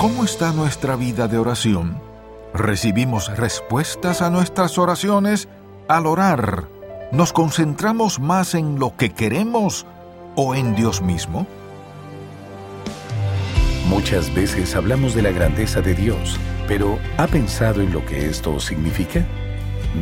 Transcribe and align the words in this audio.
¿Cómo 0.00 0.24
está 0.24 0.52
nuestra 0.52 0.96
vida 0.96 1.28
de 1.28 1.36
oración? 1.36 2.00
¿Recibimos 2.54 3.36
respuestas 3.36 4.22
a 4.22 4.30
nuestras 4.30 4.78
oraciones? 4.78 5.46
Al 5.88 6.06
orar, 6.06 6.68
¿nos 7.12 7.34
concentramos 7.34 8.18
más 8.18 8.54
en 8.54 8.78
lo 8.78 8.96
que 8.96 9.10
queremos 9.10 9.84
o 10.36 10.54
en 10.54 10.74
Dios 10.74 11.02
mismo? 11.02 11.46
Muchas 13.90 14.34
veces 14.34 14.74
hablamos 14.74 15.14
de 15.14 15.20
la 15.20 15.32
grandeza 15.32 15.82
de 15.82 15.94
Dios, 15.94 16.40
pero 16.66 16.98
¿ha 17.18 17.26
pensado 17.26 17.82
en 17.82 17.92
lo 17.92 18.02
que 18.06 18.24
esto 18.24 18.58
significa? 18.58 19.22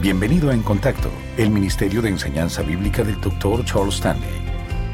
Bienvenido 0.01 0.51
a 0.51 0.55
En 0.55 0.63
Contacto, 0.63 1.11
el 1.37 1.51
Ministerio 1.51 2.03
de 2.03 2.11
Enseñanza 2.11 2.63
Bíblica 2.63 3.03
del 3.03 3.21
Dr. 3.21 3.65
Charles 3.65 3.97
Stanley, 3.97 4.45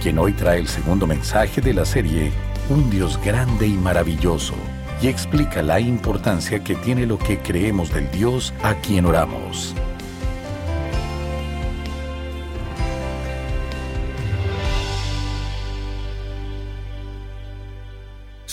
quien 0.03 0.19
hoy 0.19 0.33
trae 0.33 0.61
el 0.61 0.69
segundo 0.69 1.07
mensaje 1.07 1.61
de 1.61 1.75
la 1.75 1.85
serie 1.85 2.33
Un 2.71 2.89
Dios 2.89 3.21
grande 3.23 3.67
y 3.67 3.75
maravilloso 3.75 4.55
y 5.01 5.09
explica 5.09 5.63
la 5.63 5.81
importancia 5.81 6.63
que 6.63 6.75
tiene 6.77 7.07
lo 7.07 7.19
que 7.19 7.41
creemos 7.41 7.93
del 7.93 8.11
Dios 8.11 8.55
a 8.63 8.75
quien 8.75 9.07
oramos. 9.07 9.75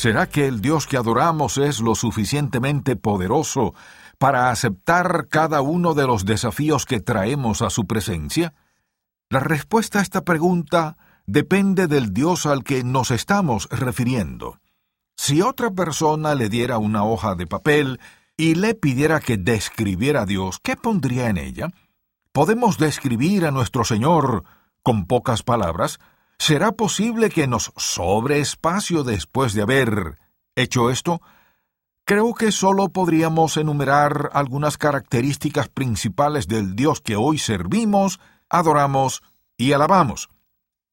¿Será 0.01 0.27
que 0.27 0.47
el 0.47 0.61
Dios 0.61 0.87
que 0.87 0.97
adoramos 0.97 1.59
es 1.59 1.79
lo 1.79 1.93
suficientemente 1.93 2.95
poderoso 2.95 3.75
para 4.17 4.49
aceptar 4.49 5.27
cada 5.29 5.61
uno 5.61 5.93
de 5.93 6.07
los 6.07 6.25
desafíos 6.25 6.87
que 6.87 7.01
traemos 7.01 7.61
a 7.61 7.69
su 7.69 7.85
presencia? 7.85 8.55
La 9.29 9.39
respuesta 9.39 9.99
a 9.99 10.01
esta 10.01 10.23
pregunta 10.23 10.97
depende 11.27 11.85
del 11.85 12.13
Dios 12.13 12.47
al 12.47 12.63
que 12.63 12.83
nos 12.83 13.11
estamos 13.11 13.69
refiriendo. 13.69 14.57
Si 15.23 15.39
otra 15.43 15.69
persona 15.69 16.33
le 16.33 16.49
diera 16.49 16.79
una 16.79 17.03
hoja 17.03 17.35
de 17.35 17.45
papel 17.45 17.99
y 18.37 18.55
le 18.55 18.73
pidiera 18.73 19.19
que 19.19 19.37
describiera 19.37 20.23
a 20.23 20.25
Dios, 20.25 20.59
¿qué 20.63 20.75
pondría 20.75 21.29
en 21.29 21.37
ella? 21.37 21.67
¿Podemos 22.31 22.79
describir 22.79 23.45
a 23.45 23.51
nuestro 23.51 23.83
Señor 23.83 24.45
con 24.81 25.05
pocas 25.05 25.43
palabras? 25.43 25.99
¿Será 26.39 26.71
posible 26.71 27.29
que 27.29 27.45
nos 27.45 27.71
sobre 27.77 28.39
espacio 28.39 29.03
después 29.03 29.53
de 29.53 29.61
haber 29.61 30.17
hecho 30.55 30.89
esto? 30.89 31.21
Creo 32.03 32.33
que 32.33 32.51
solo 32.51 32.89
podríamos 32.89 33.57
enumerar 33.57 34.31
algunas 34.33 34.79
características 34.79 35.69
principales 35.69 36.47
del 36.47 36.75
Dios 36.75 36.99
que 36.99 37.15
hoy 37.15 37.37
servimos, 37.37 38.19
adoramos 38.49 39.21
y 39.55 39.73
alabamos. 39.73 40.31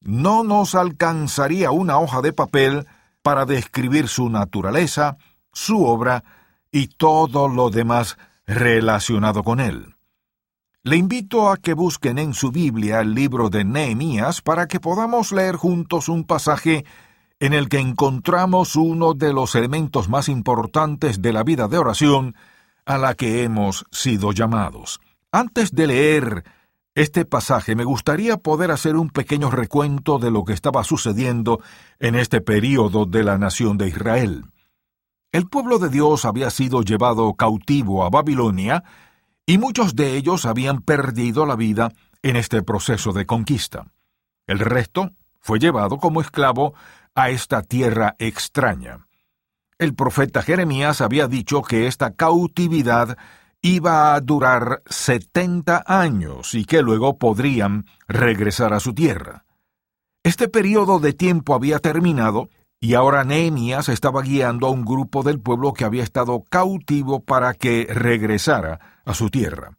No 0.03 0.45
nos 0.45 0.75
alcanzaría 0.75 1.71
una 1.71 1.99
hoja 1.99 2.21
de 2.21 2.35
papel 2.35 2.87
para 3.29 3.45
describir 3.45 4.09
su 4.09 4.31
naturaleza, 4.31 5.19
su 5.53 5.85
obra 5.85 6.25
y 6.73 6.87
todo 6.87 7.47
lo 7.47 7.69
demás 7.69 8.17
relacionado 8.47 9.43
con 9.45 9.61
él. 9.61 9.97
Le 10.83 10.97
invito 10.97 11.51
a 11.51 11.59
que 11.59 11.75
busquen 11.75 12.19
en 12.19 12.33
su 12.33 12.51
Biblia 12.51 13.01
el 13.01 13.13
libro 13.15 13.51
de 13.51 13.67
Nehemías 13.67 14.41
para 14.41 14.67
que 14.67 14.81
podamos 14.81 15.31
leer 15.31 15.57
juntos 15.57 16.09
un 16.09 16.25
pasaje 16.25 16.87
en 17.39 17.53
el 17.53 17.69
que 17.69 17.81
encontramos 17.81 18.77
uno 18.77 19.13
de 19.13 19.35
los 19.35 19.55
elementos 19.55 20.09
más 20.09 20.31
importantes 20.31 21.21
de 21.21 21.35
la 21.35 21.43
vida 21.43 21.69
de 21.69 21.77
oración 21.77 22.35
a 22.87 22.97
la 22.97 23.15
que 23.15 23.43
hemos 23.43 23.85
sido 23.93 24.33
llamados. 24.33 25.01
Antes 25.33 25.73
de 25.73 25.87
leer 25.87 26.45
este 26.99 27.25
pasaje 27.25 27.77
me 27.77 27.85
gustaría 27.85 28.39
poder 28.39 28.73
hacer 28.73 28.97
un 28.97 29.11
pequeño 29.11 29.53
recuento 29.53 30.19
de 30.19 30.33
lo 30.33 30.45
que 30.45 30.53
estaba 30.53 30.83
sucediendo 30.83 31.61
en 32.01 32.17
este 32.17 32.41
período 32.41 33.07
de 33.07 33.23
la 33.23 33.39
nación 33.39 33.79
de 33.79 33.87
Israel. 33.87 34.47
El 35.31 35.49
pueblo 35.49 35.79
de 35.79 35.91
Dios 35.91 36.25
había 36.25 36.51
sido 36.51 36.83
llevado 36.83 37.35
cautivo 37.35 38.05
a 38.05 38.11
Babilonia 38.11 38.83
y 39.47 39.59
muchos 39.59 39.95
de 39.95 40.17
ellos 40.17 40.45
habían 40.45 40.81
perdido 40.81 41.47
la 41.47 41.55
vida 41.55 41.93
en 42.23 42.35
este 42.35 42.65
proceso 42.65 43.13
de 43.13 43.27
conquista. 43.27 43.93
El 44.49 44.59
resto 44.59 45.13
fue 45.39 45.61
llevado 45.61 45.99
como 45.99 46.21
esclavo 46.21 46.75
a 47.15 47.31
esta 47.31 47.63
tierra 47.63 48.17
extraña. 48.19 49.07
El 49.79 49.95
profeta 49.95 50.43
Jeremías 50.43 51.01
había 51.01 51.29
dicho 51.29 51.63
que 51.63 51.87
esta 51.87 52.17
cautividad 52.17 53.17
iba 53.63 54.15
a 54.15 54.21
durar 54.21 54.83
setenta 54.87 55.83
años 55.87 56.55
y 56.55 56.65
que 56.65 56.83
luego 56.83 57.19
podrían 57.19 57.87
regresar 58.07 58.73
a 58.73 58.81
su 58.81 58.95
tierra. 58.95 59.45
Este 60.23 60.49
periodo 60.49 60.99
de 60.99 61.13
tiempo 61.13 61.55
había 61.55 61.79
terminado 61.79 62.51
y 62.81 62.95
ahora 62.95 63.25
Nehemías 63.25 63.89
estaba 63.89 64.23
guiando 64.23 64.67
a 64.67 64.71
un 64.71 64.85
grupo 64.85 65.23
del 65.23 65.41
pueblo 65.41 65.73
que 65.73 65.85
había 65.85 66.05
estado 66.05 66.45
cautivo 66.49 67.25
para 67.25 67.55
que 67.55 67.89
regresara 67.91 69.01
a 69.05 69.15
su 69.15 69.31
tierra. 69.31 69.79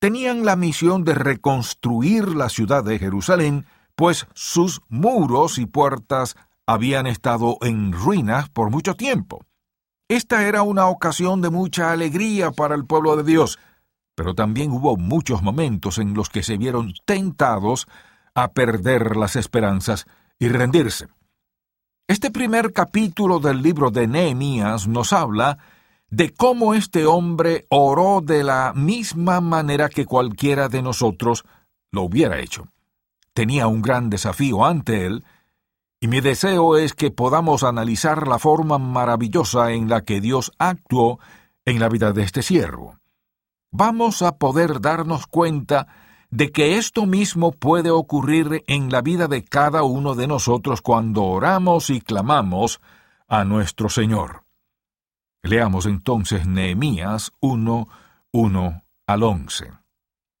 Tenían 0.00 0.44
la 0.44 0.56
misión 0.56 1.04
de 1.04 1.14
reconstruir 1.14 2.28
la 2.34 2.48
ciudad 2.48 2.82
de 2.82 2.98
Jerusalén, 2.98 3.66
pues 3.94 4.26
sus 4.34 4.80
muros 4.88 5.58
y 5.58 5.66
puertas 5.66 6.36
habían 6.66 7.06
estado 7.06 7.58
en 7.60 7.92
ruinas 7.92 8.48
por 8.48 8.70
mucho 8.70 8.94
tiempo. 8.94 9.44
Esta 10.10 10.42
era 10.48 10.64
una 10.64 10.88
ocasión 10.88 11.40
de 11.40 11.50
mucha 11.50 11.92
alegría 11.92 12.50
para 12.50 12.74
el 12.74 12.84
pueblo 12.84 13.14
de 13.14 13.22
Dios, 13.22 13.60
pero 14.16 14.34
también 14.34 14.72
hubo 14.72 14.96
muchos 14.96 15.40
momentos 15.40 15.98
en 15.98 16.14
los 16.14 16.28
que 16.28 16.42
se 16.42 16.56
vieron 16.56 16.94
tentados 17.04 17.86
a 18.34 18.48
perder 18.48 19.16
las 19.16 19.36
esperanzas 19.36 20.06
y 20.36 20.48
rendirse. 20.48 21.06
Este 22.08 22.32
primer 22.32 22.72
capítulo 22.72 23.38
del 23.38 23.62
libro 23.62 23.92
de 23.92 24.08
Nehemías 24.08 24.88
nos 24.88 25.12
habla 25.12 25.58
de 26.08 26.34
cómo 26.34 26.74
este 26.74 27.06
hombre 27.06 27.66
oró 27.68 28.20
de 28.20 28.42
la 28.42 28.72
misma 28.74 29.40
manera 29.40 29.88
que 29.88 30.06
cualquiera 30.06 30.68
de 30.68 30.82
nosotros 30.82 31.44
lo 31.92 32.02
hubiera 32.02 32.40
hecho. 32.40 32.66
Tenía 33.32 33.68
un 33.68 33.80
gran 33.80 34.10
desafío 34.10 34.64
ante 34.64 35.06
él, 35.06 35.22
y 36.00 36.08
mi 36.08 36.22
deseo 36.22 36.78
es 36.78 36.94
que 36.94 37.10
podamos 37.10 37.62
analizar 37.62 38.26
la 38.26 38.38
forma 38.38 38.78
maravillosa 38.78 39.72
en 39.72 39.88
la 39.88 40.02
que 40.02 40.22
Dios 40.22 40.50
actuó 40.58 41.20
en 41.66 41.78
la 41.78 41.90
vida 41.90 42.12
de 42.12 42.22
este 42.22 42.42
siervo. 42.42 42.98
Vamos 43.70 44.22
a 44.22 44.38
poder 44.38 44.80
darnos 44.80 45.26
cuenta 45.26 45.86
de 46.30 46.50
que 46.52 46.78
esto 46.78 47.04
mismo 47.06 47.52
puede 47.52 47.90
ocurrir 47.90 48.64
en 48.66 48.90
la 48.90 49.02
vida 49.02 49.28
de 49.28 49.44
cada 49.44 49.82
uno 49.82 50.14
de 50.14 50.26
nosotros 50.26 50.80
cuando 50.80 51.24
oramos 51.24 51.90
y 51.90 52.00
clamamos 52.00 52.80
a 53.28 53.44
nuestro 53.44 53.88
Señor. 53.90 54.44
Leamos 55.42 55.86
entonces 55.86 56.46
Nehemías 56.46 57.32
1, 57.40 57.88
1 58.32 58.82
al 59.06 59.22
11. 59.22 59.72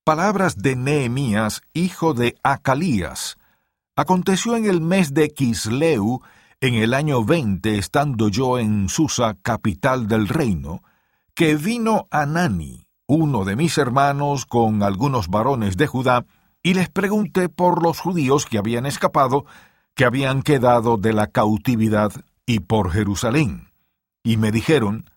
Palabras 0.04 0.56
de 0.56 0.76
Nehemías, 0.76 1.62
hijo 1.74 2.14
de 2.14 2.36
Acalías, 2.42 3.36
Aconteció 4.00 4.56
en 4.56 4.64
el 4.64 4.80
mes 4.80 5.12
de 5.12 5.28
Kisleu, 5.28 6.22
en 6.62 6.72
el 6.72 6.94
año 6.94 7.22
veinte, 7.22 7.76
estando 7.76 8.30
yo 8.30 8.58
en 8.58 8.88
Susa, 8.88 9.36
capital 9.42 10.08
del 10.08 10.26
reino, 10.26 10.82
que 11.34 11.54
vino 11.56 12.08
Anani, 12.10 12.86
uno 13.06 13.44
de 13.44 13.56
mis 13.56 13.76
hermanos, 13.76 14.46
con 14.46 14.82
algunos 14.82 15.28
varones 15.28 15.76
de 15.76 15.86
Judá, 15.86 16.24
y 16.62 16.72
les 16.72 16.88
pregunté 16.88 17.50
por 17.50 17.82
los 17.82 18.00
judíos 18.00 18.46
que 18.46 18.56
habían 18.56 18.86
escapado, 18.86 19.44
que 19.94 20.06
habían 20.06 20.40
quedado 20.40 20.96
de 20.96 21.12
la 21.12 21.26
cautividad, 21.26 22.10
y 22.46 22.60
por 22.60 22.92
Jerusalén. 22.92 23.68
Y 24.22 24.38
me 24.38 24.50
dijeron, 24.50 25.10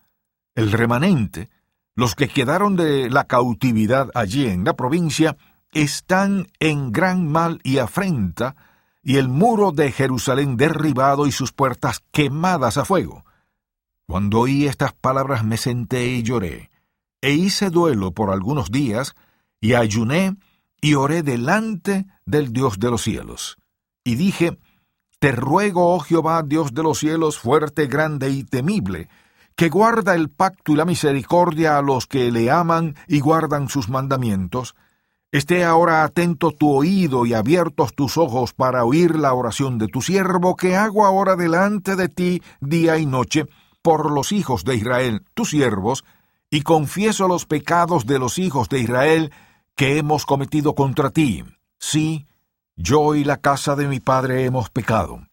el 0.54 0.70
remanente, 0.70 1.48
los 1.94 2.14
que 2.14 2.28
quedaron 2.28 2.76
de 2.76 3.08
la 3.08 3.24
cautividad 3.24 4.10
allí 4.14 4.44
en 4.44 4.62
la 4.62 4.76
provincia, 4.76 5.38
están 5.72 6.48
en 6.60 6.92
gran 6.92 7.32
mal 7.32 7.60
y 7.64 7.78
afrenta, 7.78 8.56
y 9.04 9.18
el 9.18 9.28
muro 9.28 9.70
de 9.70 9.92
Jerusalén 9.92 10.56
derribado 10.56 11.26
y 11.26 11.32
sus 11.32 11.52
puertas 11.52 12.02
quemadas 12.10 12.78
a 12.78 12.86
fuego. 12.86 13.24
Cuando 14.06 14.40
oí 14.40 14.66
estas 14.66 14.94
palabras 14.94 15.44
me 15.44 15.58
senté 15.58 16.06
y 16.06 16.22
lloré, 16.22 16.70
e 17.20 17.32
hice 17.32 17.70
duelo 17.70 18.12
por 18.12 18.30
algunos 18.30 18.70
días, 18.70 19.14
y 19.60 19.74
ayuné 19.74 20.36
y 20.80 20.94
oré 20.94 21.22
delante 21.22 22.06
del 22.26 22.52
Dios 22.52 22.78
de 22.78 22.90
los 22.90 23.02
cielos. 23.02 23.58
Y 24.04 24.16
dije, 24.16 24.58
Te 25.18 25.32
ruego, 25.32 25.94
oh 25.94 26.00
Jehová, 26.00 26.42
Dios 26.42 26.74
de 26.74 26.82
los 26.82 26.98
cielos, 26.98 27.38
fuerte, 27.38 27.86
grande 27.86 28.30
y 28.30 28.44
temible, 28.44 29.08
que 29.54 29.68
guarda 29.68 30.14
el 30.14 30.30
pacto 30.30 30.72
y 30.72 30.76
la 30.76 30.84
misericordia 30.84 31.78
a 31.78 31.82
los 31.82 32.06
que 32.06 32.30
le 32.32 32.50
aman 32.50 32.96
y 33.06 33.20
guardan 33.20 33.68
sus 33.68 33.88
mandamientos, 33.88 34.74
Esté 35.34 35.64
ahora 35.64 36.04
atento 36.04 36.52
tu 36.52 36.70
oído 36.70 37.26
y 37.26 37.34
abiertos 37.34 37.92
tus 37.92 38.18
ojos 38.18 38.52
para 38.52 38.84
oír 38.84 39.18
la 39.18 39.34
oración 39.34 39.78
de 39.78 39.88
tu 39.88 40.00
siervo 40.00 40.54
que 40.54 40.76
hago 40.76 41.04
ahora 41.04 41.34
delante 41.34 41.96
de 41.96 42.08
ti 42.08 42.40
día 42.60 42.98
y 42.98 43.06
noche 43.06 43.46
por 43.82 44.12
los 44.12 44.30
hijos 44.30 44.62
de 44.62 44.76
Israel, 44.76 45.22
tus 45.34 45.50
siervos, 45.50 46.04
y 46.50 46.62
confieso 46.62 47.26
los 47.26 47.46
pecados 47.46 48.06
de 48.06 48.20
los 48.20 48.38
hijos 48.38 48.68
de 48.68 48.78
Israel 48.78 49.32
que 49.74 49.98
hemos 49.98 50.24
cometido 50.24 50.76
contra 50.76 51.10
ti. 51.10 51.42
Sí, 51.80 52.26
yo 52.76 53.16
y 53.16 53.24
la 53.24 53.38
casa 53.38 53.74
de 53.74 53.88
mi 53.88 53.98
padre 53.98 54.44
hemos 54.44 54.70
pecado. 54.70 55.26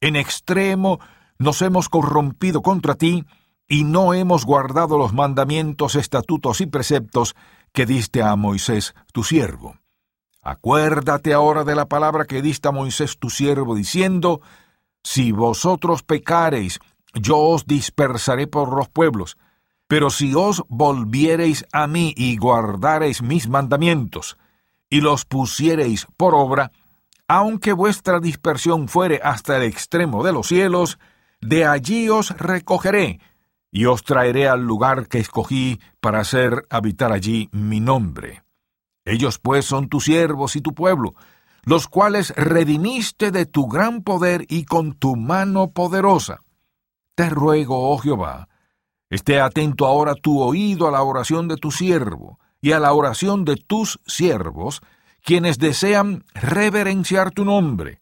En 0.00 0.16
extremo 0.16 0.98
nos 1.38 1.62
hemos 1.62 1.88
corrompido 1.88 2.62
contra 2.62 2.96
ti, 2.96 3.24
y 3.68 3.84
no 3.84 4.12
hemos 4.12 4.44
guardado 4.44 4.98
los 4.98 5.12
mandamientos, 5.12 5.94
estatutos 5.94 6.60
y 6.60 6.66
preceptos 6.66 7.34
que 7.76 7.84
diste 7.84 8.22
a 8.22 8.34
Moisés 8.36 8.94
tu 9.12 9.22
siervo. 9.22 9.76
Acuérdate 10.42 11.34
ahora 11.34 11.62
de 11.62 11.74
la 11.74 11.84
palabra 11.84 12.24
que 12.24 12.40
diste 12.40 12.68
a 12.68 12.72
Moisés 12.72 13.18
tu 13.18 13.28
siervo, 13.28 13.74
diciendo, 13.74 14.40
Si 15.04 15.30
vosotros 15.30 16.02
pecareis, 16.02 16.80
yo 17.12 17.36
os 17.36 17.66
dispersaré 17.66 18.46
por 18.46 18.74
los 18.74 18.88
pueblos, 18.88 19.36
pero 19.86 20.08
si 20.08 20.34
os 20.34 20.64
volviereis 20.70 21.66
a 21.70 21.86
mí 21.86 22.14
y 22.16 22.38
guardareis 22.38 23.20
mis 23.20 23.46
mandamientos, 23.46 24.38
y 24.88 25.02
los 25.02 25.26
pusiereis 25.26 26.06
por 26.16 26.34
obra, 26.34 26.72
aunque 27.28 27.74
vuestra 27.74 28.20
dispersión 28.20 28.88
fuere 28.88 29.20
hasta 29.22 29.58
el 29.58 29.64
extremo 29.64 30.24
de 30.24 30.32
los 30.32 30.46
cielos, 30.46 30.98
de 31.42 31.66
allí 31.66 32.08
os 32.08 32.30
recogeré, 32.38 33.20
y 33.70 33.86
os 33.86 34.04
traeré 34.04 34.48
al 34.48 34.62
lugar 34.62 35.08
que 35.08 35.18
escogí 35.18 35.80
para 36.00 36.20
hacer 36.20 36.66
habitar 36.70 37.12
allí 37.12 37.48
mi 37.52 37.80
nombre. 37.80 38.42
Ellos 39.04 39.38
pues 39.38 39.64
son 39.64 39.88
tus 39.88 40.04
siervos 40.04 40.56
y 40.56 40.60
tu 40.60 40.74
pueblo, 40.74 41.14
los 41.64 41.88
cuales 41.88 42.34
redimiste 42.36 43.30
de 43.30 43.46
tu 43.46 43.66
gran 43.66 44.02
poder 44.02 44.44
y 44.48 44.64
con 44.64 44.94
tu 44.94 45.16
mano 45.16 45.70
poderosa. 45.72 46.42
Te 47.14 47.30
ruego, 47.30 47.90
oh 47.90 47.98
Jehová, 47.98 48.48
esté 49.10 49.40
atento 49.40 49.86
ahora 49.86 50.14
tu 50.14 50.40
oído 50.40 50.88
a 50.88 50.90
la 50.90 51.02
oración 51.02 51.48
de 51.48 51.56
tu 51.56 51.70
siervo 51.70 52.38
y 52.60 52.72
a 52.72 52.80
la 52.80 52.92
oración 52.92 53.44
de 53.44 53.56
tus 53.56 54.00
siervos, 54.06 54.80
quienes 55.22 55.58
desean 55.58 56.24
reverenciar 56.34 57.30
tu 57.30 57.44
nombre. 57.44 58.00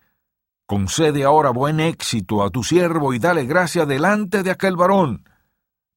Concede 0.66 1.24
ahora 1.24 1.50
buen 1.50 1.80
éxito 1.80 2.42
a 2.42 2.50
tu 2.50 2.64
siervo 2.64 3.12
y 3.12 3.18
dale 3.18 3.44
gracia 3.44 3.84
delante 3.84 4.42
de 4.42 4.50
aquel 4.50 4.76
varón, 4.76 5.28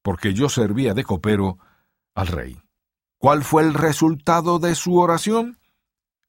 porque 0.02 0.34
yo 0.34 0.48
servía 0.48 0.94
de 0.94 1.04
copero 1.04 1.58
al 2.14 2.26
rey. 2.28 2.60
¿Cuál 3.18 3.42
fue 3.42 3.62
el 3.62 3.74
resultado 3.74 4.58
de 4.58 4.74
su 4.74 4.96
oración? 4.98 5.58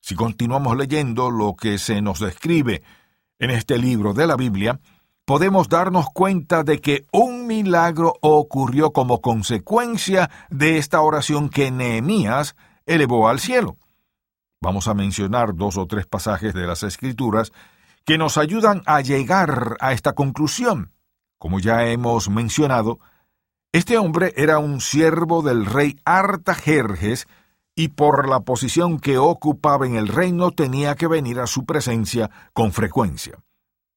Si 0.01 0.15
continuamos 0.15 0.75
leyendo 0.77 1.29
lo 1.29 1.55
que 1.55 1.77
se 1.77 2.01
nos 2.01 2.19
describe 2.19 2.81
en 3.37 3.51
este 3.51 3.77
libro 3.77 4.13
de 4.13 4.27
la 4.27 4.35
Biblia, 4.35 4.79
podemos 5.25 5.69
darnos 5.69 6.09
cuenta 6.09 6.63
de 6.63 6.81
que 6.81 7.05
un 7.11 7.45
milagro 7.45 8.15
ocurrió 8.21 8.91
como 8.91 9.21
consecuencia 9.21 10.29
de 10.49 10.77
esta 10.77 11.01
oración 11.01 11.49
que 11.49 11.69
Nehemías 11.69 12.55
elevó 12.87 13.29
al 13.29 13.39
cielo. 13.39 13.77
Vamos 14.61 14.87
a 14.87 14.93
mencionar 14.93 15.55
dos 15.55 15.77
o 15.77 15.85
tres 15.85 16.07
pasajes 16.07 16.53
de 16.53 16.65
las 16.65 16.83
Escrituras 16.83 17.51
que 18.05 18.17
nos 18.17 18.37
ayudan 18.37 18.81
a 18.87 19.01
llegar 19.01 19.77
a 19.79 19.93
esta 19.93 20.13
conclusión. 20.13 20.91
Como 21.37 21.59
ya 21.59 21.85
hemos 21.85 22.29
mencionado, 22.29 22.99
este 23.71 23.97
hombre 23.97 24.33
era 24.35 24.59
un 24.59 24.81
siervo 24.81 25.41
del 25.41 25.65
rey 25.65 25.99
Artajerjes 26.05 27.27
y 27.75 27.89
por 27.89 28.27
la 28.27 28.41
posición 28.41 28.99
que 28.99 29.17
ocupaba 29.17 29.85
en 29.85 29.95
el 29.95 30.07
reino 30.07 30.51
tenía 30.51 30.95
que 30.95 31.07
venir 31.07 31.39
a 31.39 31.47
su 31.47 31.65
presencia 31.65 32.29
con 32.53 32.73
frecuencia. 32.73 33.37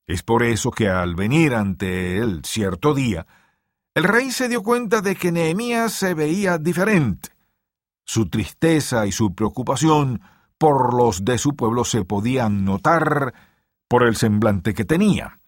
Es 0.06 0.22
por 0.22 0.42
eso 0.42 0.70
que 0.70 0.88
al 0.88 1.14
venir 1.14 1.54
ante 1.54 2.18
él 2.18 2.42
cierto 2.44 2.94
día, 2.94 3.26
el 3.94 4.04
rey 4.04 4.30
se 4.30 4.48
dio 4.48 4.62
cuenta 4.62 5.00
de 5.00 5.16
que 5.16 5.32
Nehemías 5.32 5.92
se 5.92 6.14
veía 6.14 6.58
diferente. 6.58 7.30
Su 8.04 8.28
tristeza 8.28 9.06
y 9.06 9.12
su 9.12 9.34
preocupación 9.34 10.20
por 10.58 10.94
los 10.94 11.24
de 11.24 11.38
su 11.38 11.56
pueblo 11.56 11.84
se 11.84 12.04
podían 12.04 12.64
notar 12.64 13.32
por 13.88 14.02
el 14.02 14.16
semblante 14.16 14.74
que 14.74 14.84
tenía. 14.84 15.40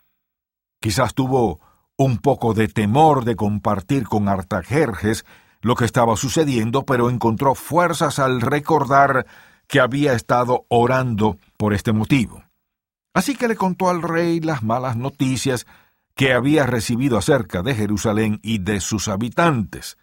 Quizás 0.80 1.14
tuvo 1.14 1.60
un 1.96 2.18
poco 2.18 2.54
de 2.54 2.68
temor 2.68 3.24
de 3.24 3.36
compartir 3.36 4.04
con 4.04 4.28
Artajerjes 4.28 5.24
lo 5.60 5.76
que 5.76 5.84
estaba 5.84 6.16
sucediendo, 6.16 6.84
pero 6.84 7.08
encontró 7.08 7.54
fuerzas 7.54 8.18
al 8.18 8.40
recordar 8.40 9.26
que 9.66 9.80
había 9.80 10.12
estado 10.12 10.66
orando 10.68 11.38
por 11.56 11.72
este 11.72 11.92
motivo. 11.92 12.44
Así 13.14 13.36
que 13.36 13.48
le 13.48 13.56
contó 13.56 13.88
al 13.88 14.02
rey 14.02 14.40
las 14.40 14.62
malas 14.62 14.96
noticias 14.96 15.66
que 16.14 16.32
había 16.32 16.66
recibido 16.66 17.16
acerca 17.16 17.62
de 17.62 17.74
Jerusalén 17.74 18.40
y 18.42 18.58
de 18.58 18.80
sus 18.80 19.08
habitantes. 19.08 19.96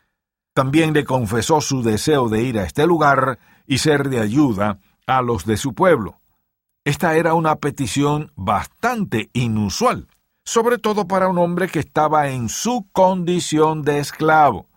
También 0.53 0.93
le 0.93 1.05
confesó 1.05 1.61
su 1.61 1.83
deseo 1.83 2.27
de 2.27 2.43
ir 2.43 2.59
a 2.59 2.63
este 2.63 2.87
lugar 2.87 3.39
y 3.67 3.77
ser 3.77 4.09
de 4.09 4.19
ayuda 4.19 4.79
a 5.07 5.21
los 5.21 5.45
de 5.45 5.57
su 5.57 5.73
pueblo. 5.73 6.19
Esta 6.83 7.15
era 7.15 7.33
una 7.33 7.57
petición 7.57 8.31
bastante 8.35 9.29
inusual, 9.33 10.07
sobre 10.51 10.79
todo 10.79 11.07
para 11.07 11.29
un 11.29 11.37
hombre 11.37 11.69
que 11.69 11.79
estaba 11.79 12.27
en 12.27 12.49
su 12.49 12.85
condición 12.91 13.83
de 13.83 13.99
esclavo. 13.99 14.67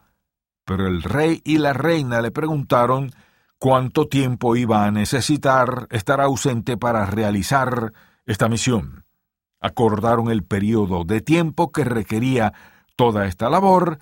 Pero 0.64 0.86
el 0.86 1.02
rey 1.02 1.42
y 1.44 1.58
la 1.58 1.72
reina 1.72 2.22
le 2.22 2.30
preguntaron 2.30 3.10
cuánto 3.58 4.06
tiempo 4.06 4.54
iba 4.54 4.84
a 4.84 4.92
necesitar 4.92 5.88
estar 5.90 6.20
ausente 6.20 6.76
para 6.76 7.04
realizar 7.06 7.92
esta 8.24 8.48
misión. 8.48 9.04
Acordaron 9.60 10.30
el 10.30 10.44
periodo 10.44 11.02
de 11.02 11.20
tiempo 11.20 11.72
que 11.72 11.82
requería 11.82 12.52
toda 12.94 13.26
esta 13.26 13.50
labor, 13.50 13.98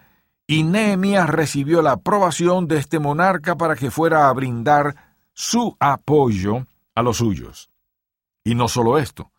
y 0.46 0.64
Nehemías 0.64 1.30
recibió 1.30 1.80
la 1.80 1.92
aprobación 1.92 2.68
de 2.68 2.76
este 2.76 2.98
monarca 2.98 3.56
para 3.56 3.76
que 3.76 3.90
fuera 3.90 4.28
a 4.28 4.32
brindar 4.34 4.94
su 5.32 5.74
apoyo 5.80 6.66
a 6.94 7.00
los 7.00 7.16
suyos. 7.16 7.70
Y 8.44 8.56
no 8.56 8.68
solo 8.68 8.98
esto, 8.98 9.31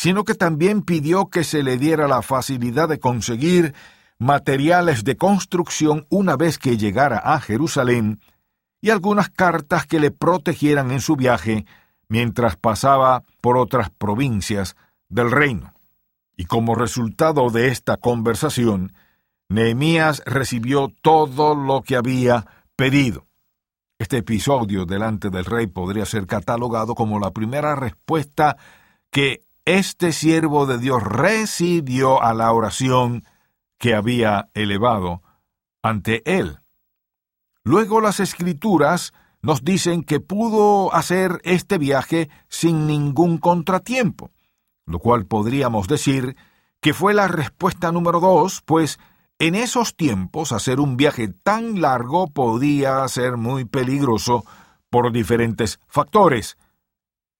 sino 0.00 0.24
que 0.24 0.34
también 0.34 0.80
pidió 0.80 1.26
que 1.26 1.44
se 1.44 1.62
le 1.62 1.76
diera 1.76 2.08
la 2.08 2.22
facilidad 2.22 2.88
de 2.88 2.98
conseguir 2.98 3.74
materiales 4.18 5.04
de 5.04 5.18
construcción 5.18 6.06
una 6.08 6.38
vez 6.38 6.56
que 6.56 6.78
llegara 6.78 7.18
a 7.18 7.38
Jerusalén 7.38 8.18
y 8.80 8.88
algunas 8.88 9.28
cartas 9.28 9.84
que 9.84 10.00
le 10.00 10.10
protegieran 10.10 10.90
en 10.90 11.02
su 11.02 11.16
viaje 11.16 11.66
mientras 12.08 12.56
pasaba 12.56 13.24
por 13.42 13.58
otras 13.58 13.90
provincias 13.90 14.74
del 15.10 15.30
reino. 15.30 15.74
Y 16.34 16.46
como 16.46 16.74
resultado 16.74 17.50
de 17.50 17.68
esta 17.68 17.98
conversación, 17.98 18.94
Nehemías 19.50 20.22
recibió 20.24 20.90
todo 21.02 21.54
lo 21.54 21.82
que 21.82 21.96
había 21.96 22.46
pedido. 22.74 23.26
Este 23.98 24.16
episodio 24.16 24.86
delante 24.86 25.28
del 25.28 25.44
rey 25.44 25.66
podría 25.66 26.06
ser 26.06 26.26
catalogado 26.26 26.94
como 26.94 27.20
la 27.20 27.32
primera 27.32 27.76
respuesta 27.76 28.56
que 29.10 29.42
este 29.78 30.12
siervo 30.12 30.66
de 30.66 30.78
Dios 30.78 31.02
recibió 31.02 32.22
a 32.22 32.34
la 32.34 32.52
oración 32.52 33.24
que 33.78 33.94
había 33.94 34.50
elevado 34.54 35.22
ante 35.82 36.22
él. 36.24 36.58
Luego 37.62 38.00
las 38.00 38.20
escrituras 38.20 39.12
nos 39.42 39.64
dicen 39.64 40.02
que 40.02 40.20
pudo 40.20 40.92
hacer 40.92 41.40
este 41.44 41.78
viaje 41.78 42.30
sin 42.48 42.86
ningún 42.86 43.38
contratiempo, 43.38 44.30
lo 44.86 44.98
cual 44.98 45.26
podríamos 45.26 45.86
decir 45.86 46.36
que 46.80 46.92
fue 46.92 47.14
la 47.14 47.28
respuesta 47.28 47.92
número 47.92 48.20
dos, 48.20 48.62
pues 48.64 48.98
en 49.38 49.54
esos 49.54 49.96
tiempos, 49.96 50.52
hacer 50.52 50.80
un 50.80 50.96
viaje 50.96 51.28
tan 51.28 51.80
largo 51.80 52.26
podía 52.26 53.06
ser 53.08 53.36
muy 53.36 53.64
peligroso 53.64 54.44
por 54.90 55.12
diferentes 55.12 55.80
factores. 55.86 56.58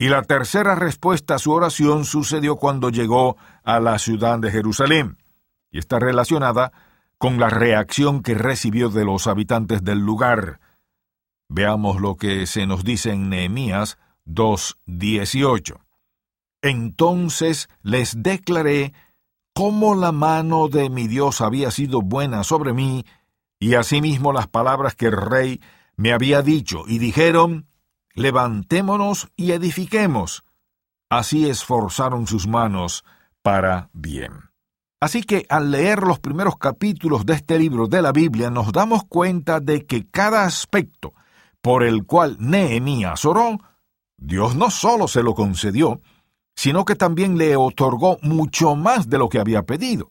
Y 0.00 0.08
la 0.08 0.22
tercera 0.22 0.74
respuesta 0.76 1.34
a 1.34 1.38
su 1.38 1.52
oración 1.52 2.06
sucedió 2.06 2.56
cuando 2.56 2.88
llegó 2.88 3.36
a 3.62 3.80
la 3.80 3.98
ciudad 3.98 4.38
de 4.38 4.50
Jerusalén, 4.50 5.18
y 5.70 5.78
está 5.78 5.98
relacionada 5.98 6.72
con 7.18 7.38
la 7.38 7.50
reacción 7.50 8.22
que 8.22 8.32
recibió 8.32 8.88
de 8.88 9.04
los 9.04 9.26
habitantes 9.26 9.84
del 9.84 9.98
lugar. 9.98 10.58
Veamos 11.50 12.00
lo 12.00 12.16
que 12.16 12.46
se 12.46 12.66
nos 12.66 12.82
dice 12.82 13.10
en 13.12 13.28
Nehemías 13.28 13.98
2.18. 14.24 15.76
Entonces 16.62 17.68
les 17.82 18.22
declaré 18.22 18.94
cómo 19.52 19.94
la 19.94 20.12
mano 20.12 20.68
de 20.68 20.88
mi 20.88 21.08
Dios 21.08 21.42
había 21.42 21.70
sido 21.70 22.00
buena 22.00 22.42
sobre 22.42 22.72
mí, 22.72 23.04
y 23.58 23.74
asimismo 23.74 24.32
las 24.32 24.48
palabras 24.48 24.94
que 24.94 25.08
el 25.08 25.18
rey 25.18 25.60
me 25.96 26.14
había 26.14 26.40
dicho, 26.40 26.84
y 26.86 26.98
dijeron, 26.98 27.69
levantémonos 28.14 29.28
y 29.36 29.52
edifiquemos. 29.52 30.44
Así 31.08 31.48
esforzaron 31.48 32.26
sus 32.26 32.46
manos 32.46 33.04
para 33.42 33.90
bien. 33.92 34.50
Así 35.00 35.22
que 35.22 35.46
al 35.48 35.70
leer 35.70 36.02
los 36.02 36.20
primeros 36.20 36.58
capítulos 36.58 37.24
de 37.24 37.34
este 37.34 37.58
libro 37.58 37.86
de 37.86 38.02
la 38.02 38.12
Biblia 38.12 38.50
nos 38.50 38.70
damos 38.70 39.04
cuenta 39.04 39.58
de 39.58 39.86
que 39.86 40.06
cada 40.06 40.44
aspecto 40.44 41.14
por 41.62 41.82
el 41.82 42.04
cual 42.04 42.36
Nehemías 42.38 43.24
oró, 43.24 43.58
Dios 44.18 44.54
no 44.56 44.70
solo 44.70 45.08
se 45.08 45.22
lo 45.22 45.34
concedió, 45.34 46.00
sino 46.54 46.84
que 46.84 46.96
también 46.96 47.38
le 47.38 47.56
otorgó 47.56 48.18
mucho 48.22 48.76
más 48.76 49.08
de 49.08 49.18
lo 49.18 49.28
que 49.28 49.38
había 49.38 49.62
pedido. 49.62 50.10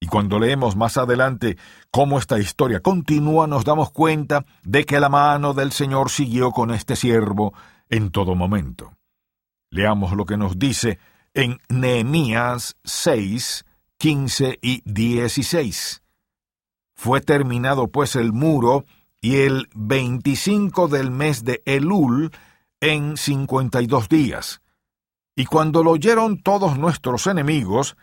Y 0.00 0.06
cuando 0.06 0.38
leemos 0.38 0.76
más 0.76 0.96
adelante 0.96 1.58
cómo 1.90 2.18
esta 2.18 2.38
historia 2.38 2.80
continúa, 2.80 3.46
nos 3.46 3.64
damos 3.64 3.90
cuenta 3.90 4.46
de 4.62 4.84
que 4.86 4.98
la 4.98 5.10
mano 5.10 5.52
del 5.52 5.72
Señor 5.72 6.10
siguió 6.10 6.52
con 6.52 6.70
este 6.70 6.96
siervo 6.96 7.52
en 7.90 8.10
todo 8.10 8.34
momento. 8.34 8.94
Leamos 9.70 10.12
lo 10.12 10.24
que 10.24 10.38
nos 10.38 10.58
dice 10.58 10.98
en 11.34 11.58
Nehemías 11.68 12.76
6, 12.82 13.64
15 13.98 14.58
y 14.62 14.82
16. 14.84 16.02
Fue 16.94 17.20
terminado 17.20 17.88
pues 17.88 18.16
el 18.16 18.32
muro, 18.32 18.84
y 19.20 19.36
el 19.42 19.68
25 19.74 20.88
del 20.88 21.10
mes 21.10 21.44
de 21.44 21.62
Elul, 21.66 22.30
en 22.80 23.16
cincuenta 23.16 23.82
y 23.82 23.86
dos 23.86 24.08
días. 24.08 24.62
Y 25.36 25.44
cuando 25.44 25.84
lo 25.84 25.92
oyeron 25.92 26.42
todos 26.42 26.78
nuestros 26.78 27.26
enemigos, 27.26 27.96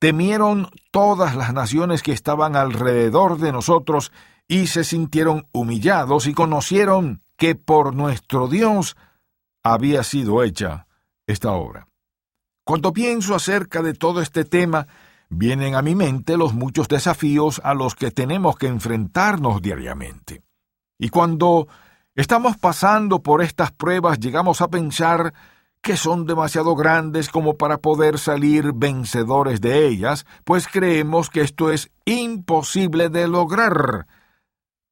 temieron 0.00 0.68
todas 0.90 1.36
las 1.36 1.54
naciones 1.54 2.02
que 2.02 2.12
estaban 2.12 2.56
alrededor 2.56 3.38
de 3.38 3.52
nosotros, 3.52 4.10
y 4.48 4.66
se 4.66 4.82
sintieron 4.82 5.46
humillados 5.52 6.26
y 6.26 6.34
conocieron 6.34 7.22
que 7.36 7.54
por 7.54 7.94
nuestro 7.94 8.48
Dios 8.48 8.96
había 9.62 10.02
sido 10.02 10.42
hecha 10.42 10.88
esta 11.28 11.52
obra. 11.52 11.86
Cuando 12.64 12.92
pienso 12.92 13.36
acerca 13.36 13.80
de 13.80 13.94
todo 13.94 14.20
este 14.20 14.44
tema, 14.44 14.88
vienen 15.28 15.76
a 15.76 15.82
mi 15.82 15.94
mente 15.94 16.36
los 16.36 16.52
muchos 16.52 16.88
desafíos 16.88 17.60
a 17.62 17.74
los 17.74 17.94
que 17.94 18.10
tenemos 18.10 18.56
que 18.56 18.66
enfrentarnos 18.66 19.62
diariamente. 19.62 20.42
Y 20.98 21.10
cuando 21.10 21.68
estamos 22.16 22.56
pasando 22.56 23.22
por 23.22 23.42
estas 23.42 23.70
pruebas, 23.70 24.18
llegamos 24.18 24.60
a 24.62 24.68
pensar 24.68 25.32
que 25.82 25.96
son 25.96 26.26
demasiado 26.26 26.74
grandes 26.76 27.30
como 27.30 27.56
para 27.56 27.78
poder 27.78 28.18
salir 28.18 28.72
vencedores 28.74 29.60
de 29.60 29.86
ellas, 29.86 30.26
pues 30.44 30.68
creemos 30.68 31.30
que 31.30 31.40
esto 31.40 31.70
es 31.70 31.90
imposible 32.04 33.08
de 33.08 33.28
lograr. 33.28 34.06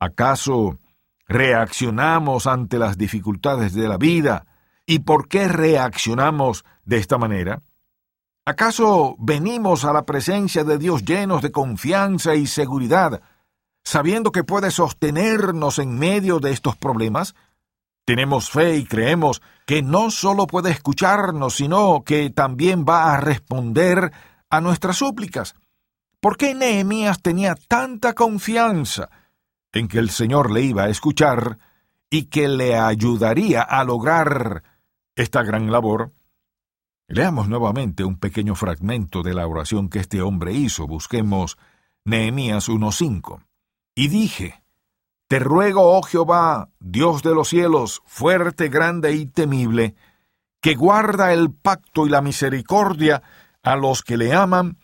¿Acaso 0.00 0.78
reaccionamos 1.26 2.46
ante 2.46 2.78
las 2.78 2.96
dificultades 2.96 3.74
de 3.74 3.88
la 3.88 3.98
vida? 3.98 4.46
¿Y 4.86 5.00
por 5.00 5.28
qué 5.28 5.48
reaccionamos 5.48 6.64
de 6.84 6.96
esta 6.96 7.18
manera? 7.18 7.62
¿Acaso 8.46 9.14
venimos 9.18 9.84
a 9.84 9.92
la 9.92 10.06
presencia 10.06 10.64
de 10.64 10.78
Dios 10.78 11.04
llenos 11.04 11.42
de 11.42 11.52
confianza 11.52 12.34
y 12.34 12.46
seguridad, 12.46 13.20
sabiendo 13.84 14.32
que 14.32 14.42
puede 14.42 14.70
sostenernos 14.70 15.78
en 15.78 15.98
medio 15.98 16.40
de 16.40 16.52
estos 16.52 16.74
problemas? 16.74 17.34
Tenemos 18.08 18.50
fe 18.50 18.78
y 18.78 18.86
creemos 18.86 19.42
que 19.66 19.82
no 19.82 20.10
solo 20.10 20.46
puede 20.46 20.70
escucharnos, 20.70 21.56
sino 21.56 22.04
que 22.06 22.30
también 22.30 22.86
va 22.88 23.12
a 23.12 23.20
responder 23.20 24.12
a 24.48 24.62
nuestras 24.62 24.96
súplicas. 24.96 25.54
¿Por 26.18 26.38
qué 26.38 26.54
Nehemías 26.54 27.20
tenía 27.20 27.54
tanta 27.54 28.14
confianza 28.14 29.10
en 29.72 29.88
que 29.88 29.98
el 29.98 30.08
Señor 30.08 30.50
le 30.50 30.62
iba 30.62 30.84
a 30.84 30.88
escuchar 30.88 31.58
y 32.08 32.30
que 32.30 32.48
le 32.48 32.78
ayudaría 32.78 33.60
a 33.60 33.84
lograr 33.84 34.62
esta 35.14 35.42
gran 35.42 35.70
labor? 35.70 36.14
Leamos 37.08 37.46
nuevamente 37.50 38.04
un 38.04 38.18
pequeño 38.18 38.54
fragmento 38.54 39.22
de 39.22 39.34
la 39.34 39.46
oración 39.46 39.90
que 39.90 39.98
este 39.98 40.22
hombre 40.22 40.54
hizo. 40.54 40.86
Busquemos 40.86 41.58
Nehemías 42.06 42.70
1.5. 42.70 43.44
Y 43.94 44.08
dije, 44.08 44.62
Te 45.28 45.38
ruego, 45.38 45.96
oh 45.96 46.02
Jehová, 46.02 46.70
Dios 46.80 47.22
de 47.22 47.34
los 47.34 47.48
cielos, 47.48 48.00
fuerte, 48.06 48.70
grande 48.70 49.12
y 49.12 49.26
temible, 49.26 49.94
que 50.62 50.74
guarda 50.74 51.34
el 51.34 51.52
pacto 51.52 52.06
y 52.06 52.10
la 52.10 52.22
misericordia 52.22 53.22
a 53.62 53.76
los 53.76 54.02
que 54.02 54.16
le 54.16 54.32
aman 54.32 54.78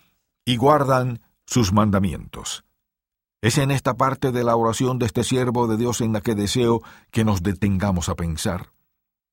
y 0.45 0.57
guardan 0.57 1.23
sus 1.47 1.73
mandamientos. 1.73 2.65
Es 3.41 3.57
en 3.57 3.71
esta 3.71 3.95
parte 3.95 4.33
de 4.33 4.45
la 4.45 4.55
oración 4.55 4.99
de 4.99 5.07
este 5.07 5.25
siervo 5.25 5.67
de 5.67 5.79
Dios 5.79 6.03
en 6.03 6.13
la 6.13 6.21
que 6.21 6.35
deseo 6.35 6.83
que 7.11 7.25
nos 7.25 7.43
detengamos 7.43 8.11
a 8.11 8.15
pensar. 8.15 8.71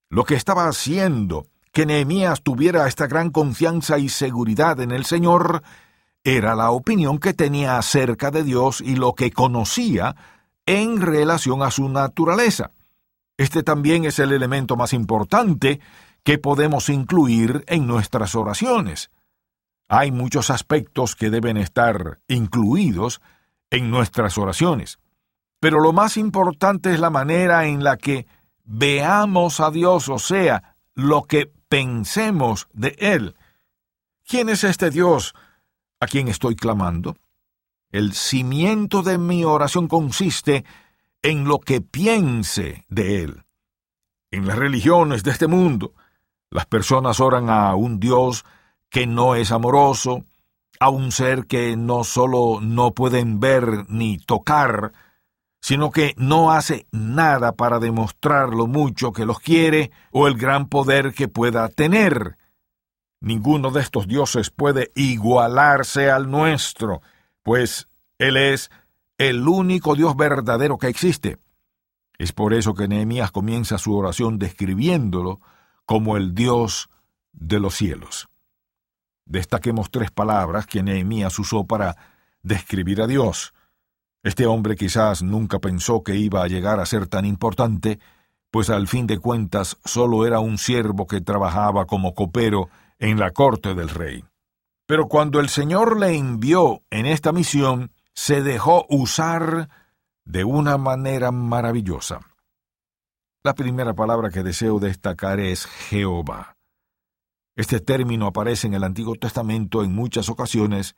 Lo 0.09 0.23
que 0.23 0.35
estaba 0.35 0.67
haciendo 0.67 1.45
que 1.73 1.85
Nehemías 1.85 2.41
tuviera 2.41 2.87
esta 2.87 3.07
gran 3.07 3.31
confianza 3.31 3.97
y 3.97 4.07
seguridad 4.07 4.79
en 4.79 4.91
el 4.91 5.03
Señor 5.03 5.61
era 6.23 6.55
la 6.55 6.71
opinión 6.71 7.17
que 7.17 7.33
tenía 7.33 7.77
acerca 7.77 8.31
de 8.31 8.43
Dios 8.43 8.79
y 8.79 8.95
lo 8.95 9.13
que 9.13 9.31
conocía 9.31 10.15
en 10.71 11.01
relación 11.01 11.63
a 11.63 11.69
su 11.69 11.89
naturaleza. 11.89 12.71
Este 13.35 13.61
también 13.61 14.05
es 14.05 14.19
el 14.19 14.31
elemento 14.31 14.77
más 14.77 14.93
importante 14.93 15.81
que 16.23 16.37
podemos 16.37 16.87
incluir 16.87 17.65
en 17.67 17.87
nuestras 17.87 18.35
oraciones. 18.35 19.11
Hay 19.89 20.11
muchos 20.11 20.49
aspectos 20.49 21.17
que 21.17 21.29
deben 21.29 21.57
estar 21.57 22.21
incluidos 22.29 23.19
en 23.69 23.91
nuestras 23.91 24.37
oraciones, 24.37 24.99
pero 25.59 25.81
lo 25.81 25.91
más 25.91 26.15
importante 26.15 26.93
es 26.93 27.01
la 27.01 27.09
manera 27.09 27.65
en 27.65 27.83
la 27.83 27.97
que 27.97 28.25
veamos 28.63 29.59
a 29.59 29.71
Dios, 29.71 30.07
o 30.07 30.19
sea, 30.19 30.77
lo 30.93 31.23
que 31.23 31.51
pensemos 31.67 32.69
de 32.71 32.95
Él. 32.97 33.35
¿Quién 34.25 34.47
es 34.47 34.63
este 34.63 34.89
Dios 34.89 35.33
a 35.99 36.07
quien 36.07 36.29
estoy 36.29 36.55
clamando? 36.55 37.17
El 37.91 38.13
cimiento 38.13 39.01
de 39.01 39.17
mi 39.17 39.43
oración 39.43 39.87
consiste 39.87 40.63
en 41.21 41.45
lo 41.45 41.59
que 41.59 41.81
piense 41.81 42.85
de 42.87 43.23
Él. 43.23 43.43
En 44.31 44.47
las 44.47 44.57
religiones 44.57 45.23
de 45.23 45.31
este 45.31 45.47
mundo, 45.47 45.93
las 46.49 46.65
personas 46.65 47.19
oran 47.19 47.49
a 47.49 47.75
un 47.75 47.99
Dios 47.99 48.45
que 48.89 49.07
no 49.07 49.35
es 49.35 49.51
amoroso, 49.51 50.23
a 50.79 50.89
un 50.89 51.11
ser 51.11 51.47
que 51.47 51.75
no 51.75 52.03
solo 52.03 52.59
no 52.61 52.93
pueden 52.93 53.39
ver 53.41 53.85
ni 53.89 54.17
tocar, 54.17 54.93
sino 55.59 55.91
que 55.91 56.13
no 56.17 56.51
hace 56.51 56.87
nada 56.91 57.55
para 57.57 57.79
demostrar 57.79 58.49
lo 58.49 58.67
mucho 58.67 59.11
que 59.11 59.25
los 59.25 59.39
quiere 59.39 59.91
o 60.11 60.27
el 60.27 60.37
gran 60.37 60.69
poder 60.69 61.13
que 61.13 61.27
pueda 61.27 61.67
tener. 61.67 62.37
Ninguno 63.19 63.69
de 63.69 63.81
estos 63.81 64.07
dioses 64.07 64.49
puede 64.49 64.91
igualarse 64.95 66.09
al 66.09 66.31
nuestro, 66.31 67.01
pues 67.43 67.87
Él 68.17 68.37
es 68.37 68.69
el 69.17 69.47
único 69.47 69.95
Dios 69.95 70.15
verdadero 70.15 70.77
que 70.77 70.87
existe. 70.87 71.37
Es 72.17 72.33
por 72.33 72.53
eso 72.53 72.73
que 72.73 72.87
Nehemías 72.87 73.31
comienza 73.31 73.77
su 73.77 73.95
oración 73.95 74.37
describiéndolo 74.37 75.41
como 75.85 76.17
el 76.17 76.33
Dios 76.33 76.89
de 77.33 77.59
los 77.59 77.75
cielos. 77.75 78.29
Destaquemos 79.25 79.89
tres 79.91 80.11
palabras 80.11 80.67
que 80.67 80.83
Nehemías 80.83 81.37
usó 81.39 81.65
para 81.65 81.95
describir 82.43 83.01
a 83.01 83.07
Dios. 83.07 83.53
Este 84.23 84.45
hombre 84.45 84.75
quizás 84.75 85.23
nunca 85.23 85.59
pensó 85.59 86.03
que 86.03 86.15
iba 86.15 86.43
a 86.43 86.47
llegar 86.47 86.79
a 86.79 86.85
ser 86.85 87.07
tan 87.07 87.25
importante, 87.25 87.99
pues 88.51 88.69
al 88.69 88.87
fin 88.87 89.07
de 89.07 89.17
cuentas 89.17 89.77
solo 89.85 90.25
era 90.25 90.39
un 90.39 90.57
siervo 90.57 91.07
que 91.07 91.21
trabajaba 91.21 91.85
como 91.85 92.13
copero 92.13 92.69
en 92.99 93.19
la 93.19 93.31
corte 93.31 93.73
del 93.73 93.89
rey. 93.89 94.23
Pero 94.91 95.07
cuando 95.07 95.39
el 95.39 95.47
Señor 95.47 95.97
le 95.97 96.17
envió 96.17 96.81
en 96.89 97.05
esta 97.05 97.31
misión, 97.31 97.93
se 98.13 98.41
dejó 98.41 98.85
usar 98.89 99.69
de 100.25 100.43
una 100.43 100.77
manera 100.77 101.31
maravillosa. 101.31 102.19
La 103.41 103.55
primera 103.55 103.93
palabra 103.93 104.31
que 104.31 104.43
deseo 104.43 104.79
destacar 104.79 105.39
es 105.39 105.65
Jehová. 105.65 106.57
Este 107.55 107.79
término 107.79 108.27
aparece 108.27 108.67
en 108.67 108.73
el 108.73 108.83
Antiguo 108.83 109.15
Testamento 109.15 109.81
en 109.81 109.95
muchas 109.95 110.27
ocasiones 110.27 110.97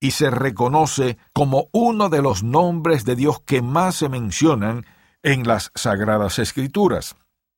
y 0.00 0.12
se 0.12 0.30
reconoce 0.30 1.18
como 1.34 1.68
uno 1.72 2.08
de 2.08 2.22
los 2.22 2.42
nombres 2.42 3.04
de 3.04 3.16
Dios 3.16 3.42
que 3.44 3.60
más 3.60 3.96
se 3.96 4.08
mencionan 4.08 4.86
en 5.22 5.46
las 5.46 5.72
Sagradas 5.74 6.38
Escrituras. 6.38 7.16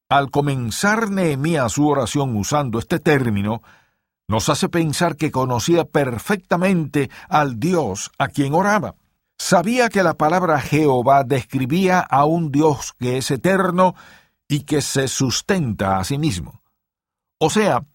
Al 0.09 0.33
comenzar 0.33 1.09
Nehemías 1.09 1.71
su 1.75 1.87
oración 1.87 2.35
usando 2.35 2.81
este 2.81 2.99
término, 2.99 3.63
nos 4.29 4.51
hace 4.51 4.69
pensar 4.69 5.17
que 5.17 5.31
conocía 5.31 5.87
perfectamente 5.87 7.11
al 7.29 7.59
Dios 7.59 8.11
a 8.19 8.29
quien 8.29 8.55
oraba. 8.55 8.95
Sabía 9.39 9.89
que 9.89 10.03
la 10.03 10.15
palabra 10.15 10.61
Jehová 10.61 11.25
describía 11.25 12.01
a 12.01 12.27
un 12.27 12.53
Dios 12.53 12.93
que 12.99 13.17
es 13.17 13.31
eterno 13.31 13.95
y 14.47 14.61
que 14.61 14.83
se 14.83 15.09
sustenta 15.09 15.99
a 15.99 16.05
sí 16.05 16.19
mismo. 16.19 16.63
O 17.39 17.49
sea, 17.49 17.87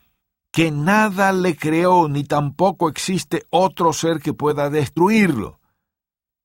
que 0.52 0.72
nada 0.72 1.32
le 1.34 1.56
creó 1.56 2.08
ni 2.08 2.24
tampoco 2.24 2.90
existe 2.90 3.46
otro 3.50 3.94
ser 3.94 4.20
que 4.20 4.34
pueda 4.34 4.70
destruirlo. 4.70 5.60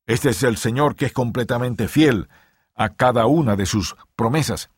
Este 0.07 0.30
es 0.30 0.42
el 0.42 0.57
Señor 0.57 0.97
que 0.97 1.07
es 1.07 1.12
completamente 1.12 1.88
fiel 1.88 2.28
a 2.75 2.90
cada 2.90 3.26
una 3.26 3.57
de 3.57 3.66
sus 3.66 3.97
promesas. 4.16 4.71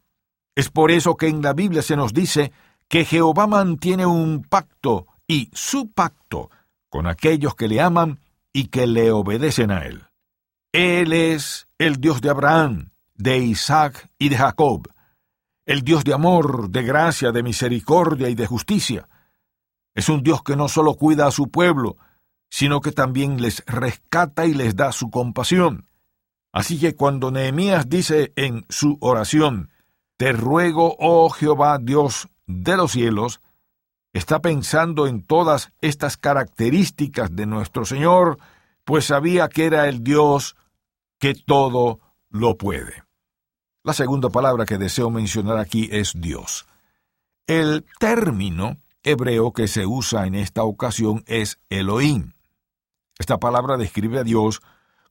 Es 0.55 0.69
por 0.69 0.90
eso 0.90 1.17
que 1.17 1.29
en 1.29 1.43
la 1.43 1.52
Biblia 1.52 1.83
se 1.83 1.97
nos 1.97 2.12
dice 2.12 2.52
que 2.91 3.07
Jehová 3.07 3.47
mantiene 3.47 4.05
un 4.05 4.43
pacto 4.43 5.07
y 5.27 5.49
su 5.55 5.91
pacto 5.91 6.51
con 6.91 7.07
aquellos 7.07 7.55
que 7.55 7.69
le 7.69 7.81
aman 7.81 8.21
y 8.53 8.67
que 8.67 8.87
le 8.87 9.11
obedecen 9.11 9.71
a 9.71 9.87
Él. 9.87 10.03
Él 10.73 11.15
es 11.15 11.69
el 11.79 11.97
Dios 12.03 12.21
de 12.21 12.29
Abraham, 12.29 12.91
de 13.15 13.39
Isaac 13.39 14.11
y 14.19 14.29
de 14.29 14.37
Jacob, 14.37 14.93
el 15.65 15.81
Dios 15.81 16.05
de 16.05 16.13
amor, 16.13 16.69
de 16.69 16.83
gracia, 16.83 17.33
de 17.33 17.43
misericordia 17.43 18.29
y 18.29 18.35
de 18.35 18.47
justicia, 18.47 19.09
es 19.95 20.09
un 20.09 20.23
Dios 20.23 20.43
que 20.43 20.57
no 20.57 20.69
solo 20.69 20.95
cuida 20.95 21.27
a 21.27 21.31
su 21.31 21.51
pueblo, 21.51 21.99
sino 22.49 22.81
que 22.81 22.91
también 22.91 23.43
les 23.43 23.63
rescata 23.67 24.47
y 24.47 24.55
les 24.55 24.75
da 24.77 24.93
su 24.93 25.11
compasión. 25.11 25.91
Así 26.53 26.79
que 26.81 26.97
cuando 26.97 27.31
Nehemías 27.31 27.89
dice 27.89 28.33
en 28.37 28.65
su 28.69 28.97
oración, 29.03 29.71
Te 30.17 30.33
ruego, 30.33 30.97
oh 30.99 31.29
Jehová 31.29 31.79
Dios 31.79 32.29
de 32.50 32.76
los 32.76 32.92
cielos, 32.92 33.40
está 34.12 34.40
pensando 34.40 35.07
en 35.07 35.23
todas 35.23 35.73
estas 35.80 36.16
características 36.16 37.35
de 37.35 37.47
nuestro 37.47 37.85
Señor, 37.85 38.38
pues 38.85 39.07
sabía 39.07 39.49
que 39.49 39.66
era 39.66 39.88
el 39.88 40.02
Dios 40.02 40.57
que 41.19 41.35
todo 41.35 42.00
lo 42.28 42.57
puede. 42.57 43.04
La 43.83 43.92
segunda 43.95 44.28
palabra 44.28 44.66
que 44.66 44.78
deseo 44.78 45.11
mencionar 45.11 45.59
aquí 45.59 45.88
es 45.90 46.12
Dios. 46.16 46.66
El 47.47 47.87
término 47.99 48.78
hebreo 49.02 49.52
que 49.52 49.69
se 49.69 49.87
usa 49.87 50.26
en 50.26 50.35
esta 50.35 50.64
ocasión 50.64 51.25
es 51.26 51.59
Elohim. 51.71 52.33
Esta 53.19 53.38
palabra 53.38 53.76
describe 53.76 54.19
a 54.19 54.25
Dios 54.25 54.61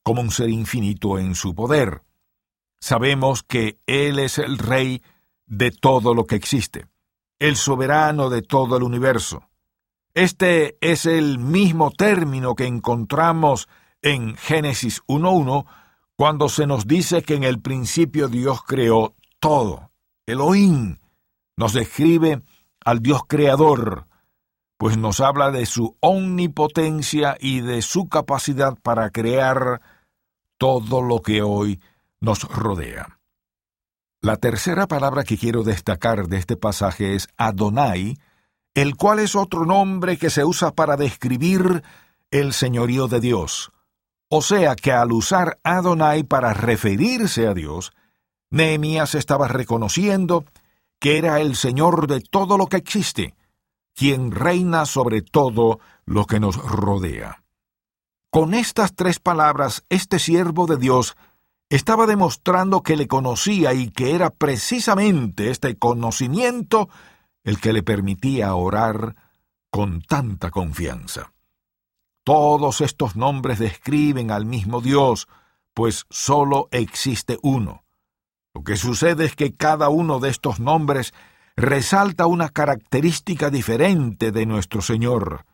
como 0.03 0.22
un 0.22 0.31
ser 0.31 0.50
infinito 0.50 1.19
en 1.19 1.36
su 1.36 1.55
poder. 1.55 2.01
Sabemos 2.79 3.43
que 3.43 3.79
Él 3.86 4.19
es 4.19 4.38
el 4.38 4.58
Rey 4.58 5.01
de 5.46 5.72
todo 5.72 6.13
lo 6.13 6.25
que 6.25 6.36
existe, 6.36 6.88
el 7.39 7.55
soberano 7.55 8.29
de 8.29 8.41
todo 8.41 8.77
el 8.77 8.84
universo. 8.84 9.50
Este 10.13 10.77
es 10.81 11.05
el 11.05 11.39
mismo 11.39 11.91
término 11.91 12.55
que 12.55 12.65
encontramos 12.65 13.69
en 14.01 14.36
Génesis 14.36 15.01
1.1 15.08 15.65
cuando 16.15 16.50
se 16.50 16.67
nos 16.67 16.88
dice 16.88 17.22
que 17.22 17.36
en 17.36 17.43
el 17.43 17.62
principio 17.62 18.27
Dios 18.27 18.62
creó 18.63 19.15
todo. 19.39 19.91
Elohim 20.25 20.98
nos 21.55 21.74
describe 21.74 22.41
al 22.84 23.01
Dios 23.01 23.22
creador, 23.27 24.08
pues 24.77 24.98
nos 24.98 25.19
habla 25.22 25.51
de 25.51 25.65
su 25.65 25.98
omnipotencia 26.01 27.38
y 27.39 27.62
de 27.62 27.81
su 27.81 28.10
capacidad 28.10 28.77
para 28.81 29.10
crear 29.12 29.81
todo 30.58 31.01
lo 31.01 31.22
que 31.22 31.41
hoy 31.41 31.79
nos 32.19 32.43
rodea. 32.43 33.19
La 34.22 34.36
tercera 34.36 34.86
palabra 34.86 35.24
que 35.24 35.38
quiero 35.38 35.64
destacar 35.64 36.28
de 36.28 36.38
este 36.38 36.58
pasaje 36.58 37.16
es 37.16 37.30
Adonai, 37.38 38.18
el 38.74 38.98
cual 38.98 39.20
es 39.20 39.34
otro 39.34 39.66
nombre 39.66 40.18
que 40.18 40.30
se 40.30 40.44
usa 40.44 40.72
para 40.72 40.98
describir 40.98 41.84
el 42.30 42.52
señorío 42.52 43.08
de 43.08 43.22
Dios. 43.22 43.72
O 44.28 44.42
sea 44.42 44.76
que 44.76 44.92
al 44.92 45.14
usar 45.14 45.58
Adonai 45.64 46.24
para 46.24 46.54
referirse 46.54 47.48
a 47.48 47.54
Dios, 47.54 47.94
Nehemías 48.52 49.16
estaba 49.16 49.48
reconociendo 49.48 50.44
que 51.00 51.18
era 51.18 51.40
el 51.40 51.56
Señor 51.56 52.08
de 52.08 52.20
todo 52.20 52.58
lo 52.58 52.68
que 52.68 52.78
existe, 52.78 53.36
quien 53.96 54.32
reina 54.32 54.86
sobre 54.86 55.22
todo 55.22 55.80
lo 56.06 56.26
que 56.26 56.42
nos 56.42 56.58
rodea. 56.58 57.42
Con 58.30 58.54
estas 58.54 58.96
tres 58.96 59.20
palabras, 59.20 59.86
este 59.90 60.20
siervo 60.20 60.68
de 60.68 60.76
Dios 60.76 61.16
estaba 61.70 62.08
demostrando 62.08 62.82
que 62.82 62.98
le 62.98 63.08
conocía 63.08 63.74
y 63.74 63.92
que 63.92 64.16
era 64.16 64.32
precisamente 64.32 65.52
este 65.52 65.78
conocimiento 65.78 66.90
el 67.44 67.60
que 67.60 67.74
le 67.74 67.84
permitía 67.84 68.54
orar 68.56 69.16
con 69.70 70.02
tanta 70.02 70.50
confianza. 70.50 71.32
Todos 72.24 72.82
estos 72.82 73.16
nombres 73.16 73.60
describen 73.60 74.32
al 74.32 74.46
mismo 74.46 74.82
Dios, 74.82 75.28
pues 75.74 76.06
sólo 76.10 76.68
existe 76.72 77.38
uno. 77.44 77.84
Lo 78.54 78.64
que 78.64 78.76
sucede 78.76 79.26
es 79.26 79.36
que 79.36 79.54
cada 79.54 79.90
uno 79.90 80.20
de 80.20 80.30
estos 80.30 80.60
nombres 80.60 81.14
resalta 81.56 82.26
una 82.26 82.50
característica 82.50 83.50
diferente 83.50 84.32
de 84.32 84.46
nuestro 84.46 84.82
Señor, 84.82 85.46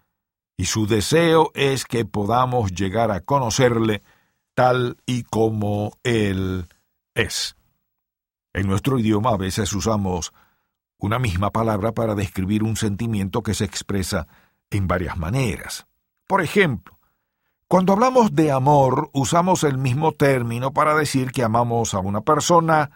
y 0.57 0.65
su 0.65 0.87
deseo 0.87 1.51
es 1.53 1.83
que 1.83 2.05
podamos 2.05 2.71
llegar 2.71 3.11
a 3.11 3.19
conocerle 3.19 4.01
tal 4.55 4.97
y 5.05 5.23
como 5.23 5.91
Él 6.03 6.67
es. 7.13 7.55
En 8.53 8.67
nuestro 8.67 8.97
idioma 8.97 9.31
a 9.31 9.37
veces 9.37 9.71
usamos 9.73 10.33
una 10.97 11.19
misma 11.19 11.51
palabra 11.51 11.91
para 11.91 12.15
describir 12.15 12.63
un 12.63 12.77
sentimiento 12.77 13.43
que 13.43 13.53
se 13.53 13.65
expresa 13.65 14.27
en 14.71 14.87
varias 14.87 15.17
maneras. 15.17 15.85
Por 16.25 16.41
ejemplo, 16.41 16.97
cuando 17.67 17.93
hablamos 17.93 18.33
de 18.33 18.51
amor, 18.51 19.09
usamos 19.13 19.63
el 19.63 19.77
mismo 19.77 20.13
término 20.13 20.71
para 20.71 20.95
decir 20.95 21.31
que 21.31 21.43
amamos 21.43 21.93
a 21.93 21.99
una 21.99 22.21
persona 22.21 22.91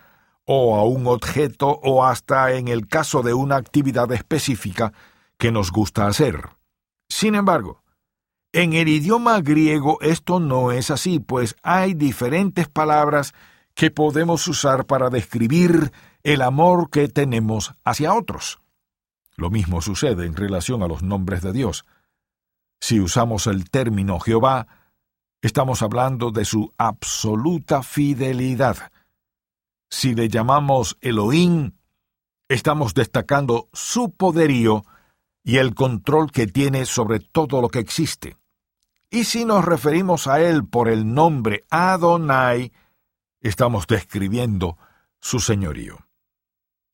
o 0.46 0.78
a 0.78 0.84
un 0.84 1.08
objeto 1.08 1.80
o 1.84 2.06
hasta 2.06 2.54
en 2.54 2.68
el 2.68 2.88
caso 2.88 3.22
de 3.22 3.34
una 3.34 3.58
actividad 3.58 4.12
específica 4.12 4.94
que 5.38 5.52
nos 5.52 5.72
gusta 5.72 6.08
hacer. 6.08 6.50
Sin 7.10 7.36
embargo, 7.36 7.84
en 8.52 8.74
el 8.74 8.88
idioma 8.88 9.42
griego 9.42 10.00
esto 10.02 10.40
no 10.40 10.72
es 10.72 10.90
así, 10.90 11.20
pues 11.20 11.56
hay 11.62 11.94
diferentes 11.94 12.68
palabras 12.68 13.34
que 13.76 13.92
podemos 13.92 14.48
usar 14.48 14.86
para 14.86 15.10
describir 15.10 15.92
el 16.24 16.42
amor 16.42 16.90
que 16.90 17.08
tenemos 17.08 17.76
hacia 17.86 18.14
otros. 18.14 18.60
Lo 19.36 19.50
mismo 19.50 19.82
sucede 19.82 20.26
en 20.26 20.36
relación 20.36 20.84
a 20.84 20.88
los 20.88 21.02
nombres 21.04 21.42
de 21.42 21.54
Dios. 21.54 21.86
Si 22.82 23.00
usamos 23.00 23.48
el 23.48 23.70
término 23.70 24.20
Jehová, 24.20 24.68
estamos 25.42 25.82
hablando 25.82 26.32
de 26.32 26.44
su 26.44 26.74
absoluta 26.78 27.84
fidelidad. 27.84 28.92
Si 29.90 30.14
le 30.14 30.28
llamamos 30.28 30.98
Elohim, 31.02 31.74
estamos 32.50 32.94
destacando 32.94 33.70
su 33.74 34.12
poderío 34.12 34.84
y 35.44 35.58
el 35.58 35.74
control 35.74 36.32
que 36.32 36.48
tiene 36.48 36.86
sobre 36.86 37.20
todo 37.20 37.62
lo 37.62 37.70
que 37.70 37.80
existe. 37.80 38.39
Y 39.12 39.24
si 39.24 39.44
nos 39.44 39.66
referimos 39.66 40.28
a 40.28 40.42
él 40.42 40.66
por 40.66 40.88
el 40.88 41.14
nombre 41.14 41.66
Adonai, 41.72 42.72
estamos 43.42 43.88
describiendo 43.88 44.78
su 45.20 45.40
señorío. 45.40 46.06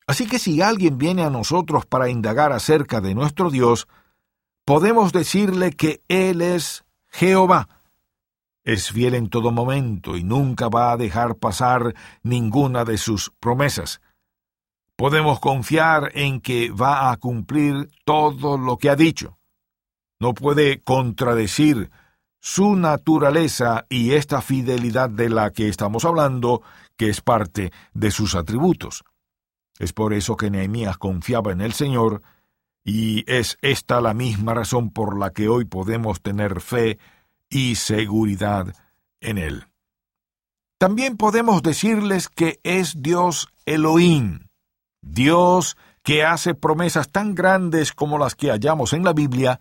Así 0.06 0.26
que 0.26 0.38
si 0.38 0.62
alguien 0.62 0.98
viene 0.98 1.24
a 1.24 1.30
nosotros 1.30 1.84
para 1.84 2.08
indagar 2.08 2.52
acerca 2.52 3.00
de 3.00 3.14
nuestro 3.14 3.50
Dios, 3.50 3.86
podemos 4.64 5.12
decirle 5.12 5.72
que 5.72 6.02
Él 6.08 6.40
es 6.40 6.84
Jehová. 7.08 7.68
Es 8.64 8.92
fiel 8.92 9.14
en 9.14 9.28
todo 9.28 9.50
momento 9.50 10.16
y 10.16 10.24
nunca 10.24 10.68
va 10.68 10.92
a 10.92 10.96
dejar 10.96 11.36
pasar 11.36 11.94
ninguna 12.22 12.84
de 12.84 12.98
sus 12.98 13.30
promesas. 13.40 14.00
Podemos 14.96 15.38
confiar 15.40 16.10
en 16.14 16.40
que 16.40 16.70
va 16.70 17.10
a 17.10 17.16
cumplir 17.18 17.90
todo 18.04 18.56
lo 18.56 18.78
que 18.78 18.88
ha 18.88 18.96
dicho. 18.96 19.38
No 20.18 20.32
puede 20.32 20.80
contradecir 20.80 21.90
su 22.46 22.76
naturaleza 22.76 23.86
y 23.88 24.12
esta 24.12 24.40
fidelidad 24.40 25.10
de 25.10 25.28
la 25.28 25.50
que 25.50 25.68
estamos 25.68 26.04
hablando, 26.04 26.62
que 26.96 27.08
es 27.08 27.20
parte 27.20 27.72
de 27.92 28.12
sus 28.12 28.36
atributos. 28.36 29.02
Es 29.80 29.92
por 29.92 30.14
eso 30.14 30.36
que 30.36 30.48
Nehemías 30.48 30.96
confiaba 30.96 31.50
en 31.50 31.60
el 31.60 31.72
Señor 31.72 32.22
y 32.84 33.28
es 33.28 33.58
esta 33.62 34.00
la 34.00 34.14
misma 34.14 34.54
razón 34.54 34.90
por 34.90 35.18
la 35.18 35.30
que 35.30 35.48
hoy 35.48 35.64
podemos 35.64 36.22
tener 36.22 36.60
fe 36.60 37.00
y 37.50 37.74
seguridad 37.74 38.72
en 39.20 39.38
Él. 39.38 39.64
También 40.78 41.16
podemos 41.16 41.64
decirles 41.64 42.28
que 42.28 42.60
es 42.62 43.02
Dios 43.02 43.48
Elohim, 43.64 44.50
Dios 45.02 45.76
que 46.04 46.24
hace 46.24 46.54
promesas 46.54 47.10
tan 47.10 47.34
grandes 47.34 47.92
como 47.92 48.18
las 48.18 48.36
que 48.36 48.50
hallamos 48.50 48.92
en 48.92 49.02
la 49.02 49.14
Biblia, 49.14 49.58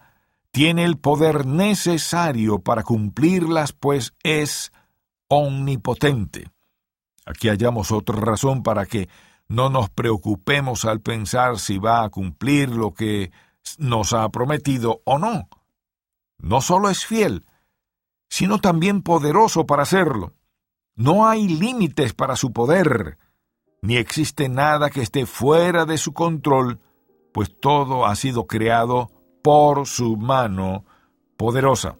tiene 0.55 0.85
el 0.85 0.97
poder 0.97 1.45
necesario 1.45 2.59
para 2.59 2.83
cumplirlas, 2.83 3.73
pues 3.73 4.13
es 4.23 4.71
omnipotente. 5.27 6.47
Aquí 7.25 7.49
hallamos 7.49 7.91
otra 7.91 8.21
razón 8.21 8.63
para 8.63 8.85
que 8.85 9.09
no 9.49 9.69
nos 9.69 9.89
preocupemos 9.89 10.85
al 10.85 11.01
pensar 11.01 11.59
si 11.59 11.77
va 11.77 12.05
a 12.05 12.09
cumplir 12.09 12.69
lo 12.69 12.93
que 12.93 13.33
nos 13.79 14.13
ha 14.13 14.29
prometido 14.29 15.01
o 15.03 15.19
no. 15.19 15.49
No 16.37 16.61
solo 16.61 16.89
es 16.89 17.05
fiel, 17.05 17.45
sino 18.29 18.59
también 18.59 19.01
poderoso 19.01 19.65
para 19.65 19.83
hacerlo. 19.83 20.35
No 20.95 21.27
hay 21.27 21.49
límites 21.49 22.13
para 22.13 22.37
su 22.37 22.53
poder, 22.53 23.17
ni 23.81 23.97
existe 23.97 24.47
nada 24.47 24.89
que 24.89 25.01
esté 25.01 25.25
fuera 25.25 25.83
de 25.83 25.97
su 25.97 26.13
control, 26.13 26.79
pues 27.33 27.53
todo 27.59 28.05
ha 28.05 28.15
sido 28.15 28.47
creado 28.47 29.11
por 29.45 29.85
su 29.85 30.17
mano 30.17 30.85
poderosa. 31.37 31.99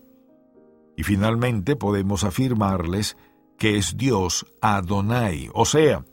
Y 0.97 1.03
finalmente 1.03 1.75
podemos 1.75 2.23
afirmarles 2.23 3.17
que 3.59 3.77
es 3.77 3.97
Dios 3.97 4.47
Adonai, 4.61 5.51
o 5.53 5.63
sea, 5.65 6.03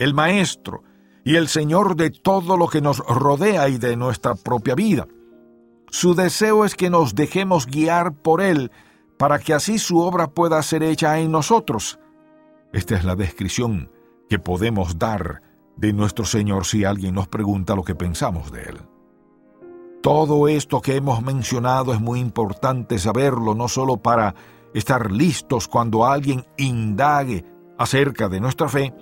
el 0.00 0.14
Maestro 0.14 0.82
y 1.24 1.36
el 1.36 1.46
Señor 1.46 1.94
de 1.94 2.10
todo 2.10 2.56
lo 2.56 2.66
que 2.66 2.80
nos 2.80 2.98
rodea 2.98 3.68
y 3.68 3.78
de 3.78 3.96
nuestra 3.96 4.34
propia 4.34 4.74
vida. 4.74 5.06
Su 5.90 6.16
deseo 6.16 6.64
es 6.64 6.74
que 6.74 6.90
nos 6.90 7.14
dejemos 7.14 7.66
guiar 7.66 8.12
por 8.12 8.40
Él 8.40 8.72
para 9.16 9.38
que 9.38 9.54
así 9.54 9.78
su 9.78 10.00
obra 10.00 10.26
pueda 10.26 10.60
ser 10.64 10.82
hecha 10.82 11.20
en 11.20 11.30
nosotros. 11.30 12.00
Esta 12.72 12.96
es 12.96 13.04
la 13.04 13.14
descripción 13.14 13.92
que 14.28 14.40
podemos 14.40 14.98
dar 14.98 15.40
de 15.76 15.92
nuestro 15.92 16.24
Señor 16.24 16.66
si 16.66 16.82
alguien 16.82 17.14
nos 17.14 17.28
pregunta 17.28 17.76
lo 17.76 17.84
que 17.84 17.94
pensamos 17.94 18.50
de 18.50 18.62
Él. 18.64 18.93
Todo 20.04 20.48
esto 20.48 20.82
que 20.82 20.96
hemos 20.96 21.22
mencionado 21.22 21.94
es 21.94 21.98
muy 21.98 22.20
importante 22.20 22.98
saberlo, 22.98 23.54
no 23.54 23.68
solo 23.68 23.96
para 23.96 24.34
estar 24.74 25.10
listos 25.10 25.66
cuando 25.66 26.04
alguien 26.04 26.44
indague 26.58 27.46
acerca 27.78 28.28
de 28.28 28.38
nuestra 28.38 28.68
fe, 28.68 28.92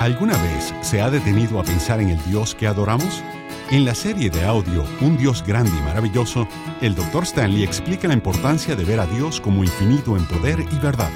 ¿Alguna 0.00 0.36
vez 0.42 0.74
se 0.80 1.00
ha 1.02 1.10
detenido 1.10 1.60
a 1.60 1.62
pensar 1.62 2.00
en 2.00 2.08
el 2.08 2.24
Dios 2.24 2.54
que 2.54 2.66
adoramos? 2.66 3.22
En 3.70 3.84
la 3.84 3.94
serie 3.94 4.30
de 4.30 4.46
audio 4.46 4.82
Un 5.02 5.18
Dios 5.18 5.44
grande 5.46 5.76
y 5.76 5.80
maravilloso, 5.82 6.48
el 6.80 6.94
Dr. 6.94 7.24
Stanley 7.24 7.64
explica 7.64 8.08
la 8.08 8.14
importancia 8.14 8.74
de 8.74 8.84
ver 8.84 8.98
a 8.98 9.04
Dios 9.04 9.42
como 9.42 9.62
infinito 9.62 10.16
en 10.16 10.24
poder 10.24 10.64
y 10.72 10.78
verdad. 10.78 11.10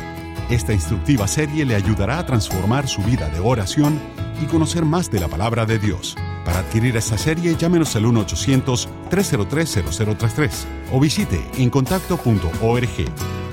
Esta 0.50 0.74
instructiva 0.74 1.26
serie 1.26 1.64
le 1.64 1.76
ayudará 1.76 2.18
a 2.18 2.26
transformar 2.26 2.86
su 2.86 3.02
vida 3.02 3.30
de 3.30 3.40
oración 3.40 3.98
y 4.42 4.44
conocer 4.44 4.84
más 4.84 5.10
de 5.10 5.20
la 5.20 5.28
palabra 5.28 5.64
de 5.64 5.78
Dios. 5.78 6.14
Para 6.44 6.58
adquirir 6.58 6.94
esta 6.98 7.16
serie, 7.16 7.56
llámenos 7.56 7.96
al 7.96 8.04
1-800-303-0033 8.04 10.50
o 10.92 11.00
visite 11.00 11.42
encontacto.org. 11.56 13.43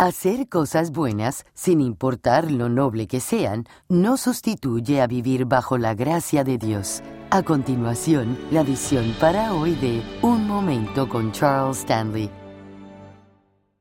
Hacer 0.00 0.48
cosas 0.48 0.92
buenas, 0.92 1.44
sin 1.54 1.80
importar 1.80 2.52
lo 2.52 2.68
noble 2.68 3.08
que 3.08 3.18
sean, 3.18 3.64
no 3.88 4.16
sustituye 4.16 5.00
a 5.00 5.08
vivir 5.08 5.44
bajo 5.44 5.76
la 5.76 5.94
gracia 5.94 6.44
de 6.44 6.56
Dios. 6.56 7.02
A 7.30 7.42
continuación, 7.42 8.38
la 8.52 8.62
visión 8.62 9.12
para 9.18 9.52
hoy 9.54 9.74
de 9.74 10.00
Un 10.22 10.46
Momento 10.46 11.08
con 11.08 11.32
Charles 11.32 11.78
Stanley. 11.78 12.30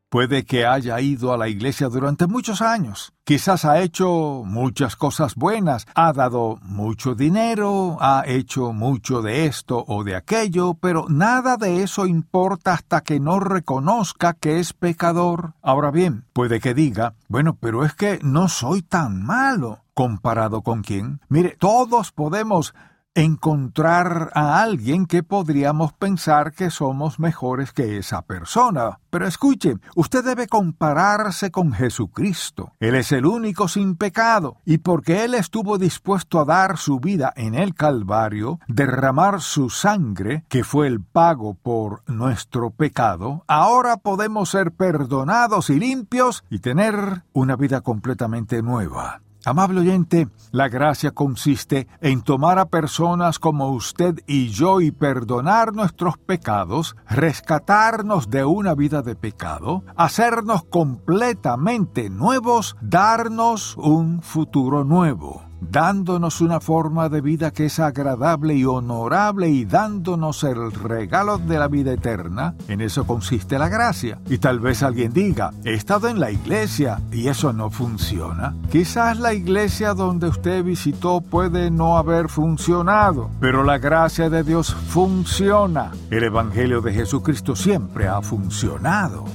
Puede 0.09 0.45
que 0.45 0.65
haya 0.65 1.01
ido 1.01 1.33
a 1.33 1.37
la 1.37 1.49
iglesia 1.49 1.89
durante 1.89 2.27
muchos 2.27 2.61
años. 2.61 3.11
Quizás 3.25 3.65
ha 3.65 3.81
hecho 3.81 4.43
muchas 4.45 4.95
cosas 4.95 5.35
buenas, 5.35 5.85
ha 5.95 6.13
dado 6.13 6.59
mucho 6.61 7.13
dinero, 7.13 7.97
ha 7.99 8.23
hecho 8.25 8.71
mucho 8.71 9.21
de 9.21 9.47
esto 9.47 9.83
o 9.85 10.05
de 10.05 10.15
aquello, 10.15 10.75
pero 10.75 11.07
nada 11.09 11.57
de 11.57 11.83
eso 11.83 12.07
importa 12.07 12.71
hasta 12.71 13.01
que 13.01 13.19
no 13.19 13.41
reconozca 13.41 14.31
que 14.31 14.59
es 14.59 14.71
pecador. 14.71 15.55
Ahora 15.61 15.91
bien, 15.91 16.23
puede 16.31 16.61
que 16.61 16.73
diga, 16.73 17.15
bueno, 17.27 17.57
pero 17.59 17.83
es 17.83 17.93
que 17.93 18.19
no 18.23 18.47
soy 18.47 18.83
tan 18.83 19.25
malo. 19.25 19.83
¿Comparado 19.93 20.61
con 20.61 20.83
quién? 20.83 21.19
Mire, 21.27 21.57
todos 21.59 22.13
podemos 22.13 22.73
encontrar 23.17 24.29
a 24.35 24.61
alguien 24.61 25.07
que 25.07 25.23
podríamos 25.23 25.91
pensar 25.91 26.53
que 26.53 26.69
somos 26.69 27.19
mejores 27.19 27.73
que 27.73 27.97
esa 27.97 28.21
persona. 28.21 28.99
Pero 29.09 29.25
escuche, 29.25 29.77
usted 29.95 30.23
debe 30.23 30.45
compararse 30.45 31.49
con 31.49 31.73
Jesucristo. 31.73 32.73
Él 32.79 32.93
es 32.93 33.11
el 33.11 33.25
único 33.25 33.67
sin 33.67 33.95
pecado, 33.95 34.57
y 34.65 34.77
porque 34.77 35.23
Él 35.23 35.33
estuvo 35.33 35.79
dispuesto 35.79 36.39
a 36.39 36.45
dar 36.45 36.77
su 36.77 36.99
vida 36.99 37.33
en 37.35 37.55
el 37.55 37.73
Calvario, 37.73 38.59
derramar 38.67 39.41
su 39.41 39.71
sangre, 39.71 40.43
que 40.47 40.63
fue 40.63 40.85
el 40.85 41.01
pago 41.01 41.55
por 41.55 42.03
nuestro 42.07 42.69
pecado, 42.69 43.43
ahora 43.47 43.97
podemos 43.97 44.49
ser 44.49 44.73
perdonados 44.73 45.71
y 45.71 45.79
limpios 45.79 46.43
y 46.51 46.59
tener 46.59 47.23
una 47.33 47.55
vida 47.55 47.81
completamente 47.81 48.61
nueva. 48.61 49.21
Amable 49.47 49.79
oyente, 49.79 50.27
la 50.51 50.67
gracia 50.67 51.11
consiste 51.11 51.87
en 52.01 52.21
tomar 52.21 52.59
a 52.59 52.65
personas 52.65 53.39
como 53.39 53.69
usted 53.69 54.15
y 54.27 54.49
yo 54.49 54.81
y 54.81 54.91
perdonar 54.91 55.73
nuestros 55.73 56.17
pecados, 56.17 56.97
rescatarnos 57.07 58.29
de 58.29 58.43
una 58.43 58.75
vida 58.75 59.03
de 59.03 59.15
pecado, 59.15 59.85
hacernos 59.95 60.65
completamente 60.65 62.09
nuevos, 62.09 62.75
darnos 62.81 63.77
un 63.77 64.21
futuro 64.21 64.83
nuevo 64.83 65.46
dándonos 65.61 66.41
una 66.41 66.59
forma 66.59 67.09
de 67.09 67.21
vida 67.21 67.51
que 67.51 67.65
es 67.65 67.79
agradable 67.79 68.55
y 68.55 68.65
honorable 68.65 69.49
y 69.49 69.65
dándonos 69.65 70.43
el 70.43 70.71
regalo 70.71 71.37
de 71.37 71.59
la 71.59 71.67
vida 71.67 71.93
eterna, 71.93 72.55
en 72.67 72.81
eso 72.81 73.05
consiste 73.05 73.57
la 73.57 73.69
gracia. 73.69 74.19
Y 74.27 74.37
tal 74.37 74.59
vez 74.59 74.83
alguien 74.83 75.13
diga, 75.13 75.51
he 75.63 75.73
estado 75.73 76.07
en 76.07 76.19
la 76.19 76.31
iglesia 76.31 77.01
y 77.11 77.27
eso 77.27 77.53
no 77.53 77.69
funciona. 77.69 78.55
Quizás 78.71 79.19
la 79.19 79.33
iglesia 79.33 79.93
donde 79.93 80.27
usted 80.27 80.63
visitó 80.63 81.21
puede 81.21 81.71
no 81.71 81.97
haber 81.97 82.29
funcionado, 82.29 83.29
pero 83.39 83.63
la 83.63 83.77
gracia 83.77 84.29
de 84.29 84.43
Dios 84.43 84.73
funciona. 84.73 85.91
El 86.09 86.23
Evangelio 86.23 86.81
de 86.81 86.93
Jesucristo 86.93 87.55
siempre 87.55 88.07
ha 88.07 88.21
funcionado. 88.21 89.25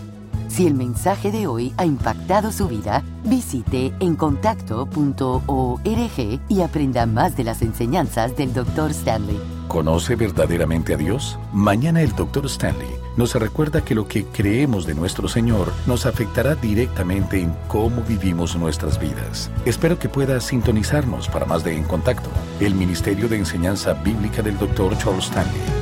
Si 0.49 0.67
el 0.67 0.75
mensaje 0.75 1.33
de 1.33 1.47
hoy 1.47 1.73
ha 1.77 1.87
impactado 1.87 2.53
su 2.53 2.69
vida, 2.69 3.03
visite 3.25 3.93
encontacto.org 4.01 6.41
y 6.49 6.61
aprenda 6.61 7.07
más 7.07 7.37
de 7.37 7.45
las 7.45 7.63
enseñanzas 7.63 8.37
del 8.37 8.53
Dr. 8.53 8.91
Stanley. 8.91 9.41
¿Conoce 9.69 10.17
verdaderamente 10.17 10.95
a 10.95 10.97
Dios? 10.97 11.39
Mañana 11.53 12.03
el 12.03 12.15
Dr. 12.15 12.47
Stanley 12.47 13.03
nos 13.17 13.35
recuerda 13.35 13.85
que 13.85 13.95
lo 13.95 14.09
que 14.09 14.25
creemos 14.25 14.87
de 14.87 14.95
nuestro 14.95 15.29
Señor 15.29 15.73
nos 15.87 16.07
afectará 16.07 16.55
directamente 16.55 17.41
en 17.41 17.55
cómo 17.69 18.03
vivimos 18.03 18.57
nuestras 18.57 18.99
vidas. 18.99 19.51
Espero 19.67 19.99
que 19.99 20.09
pueda 20.09 20.41
sintonizarnos 20.41 21.29
para 21.29 21.47
más 21.47 21.63
de 21.63 21.77
En 21.77 21.85
Contacto, 21.85 22.31
el 22.61 22.75
Ministerio 22.75 23.29
de 23.29 23.37
Enseñanza 23.37 23.95
Bíblica 23.95 24.43
del 24.43 24.59
Dr. 24.59 24.97
Charles 24.97 25.27
Stanley. 25.27 25.82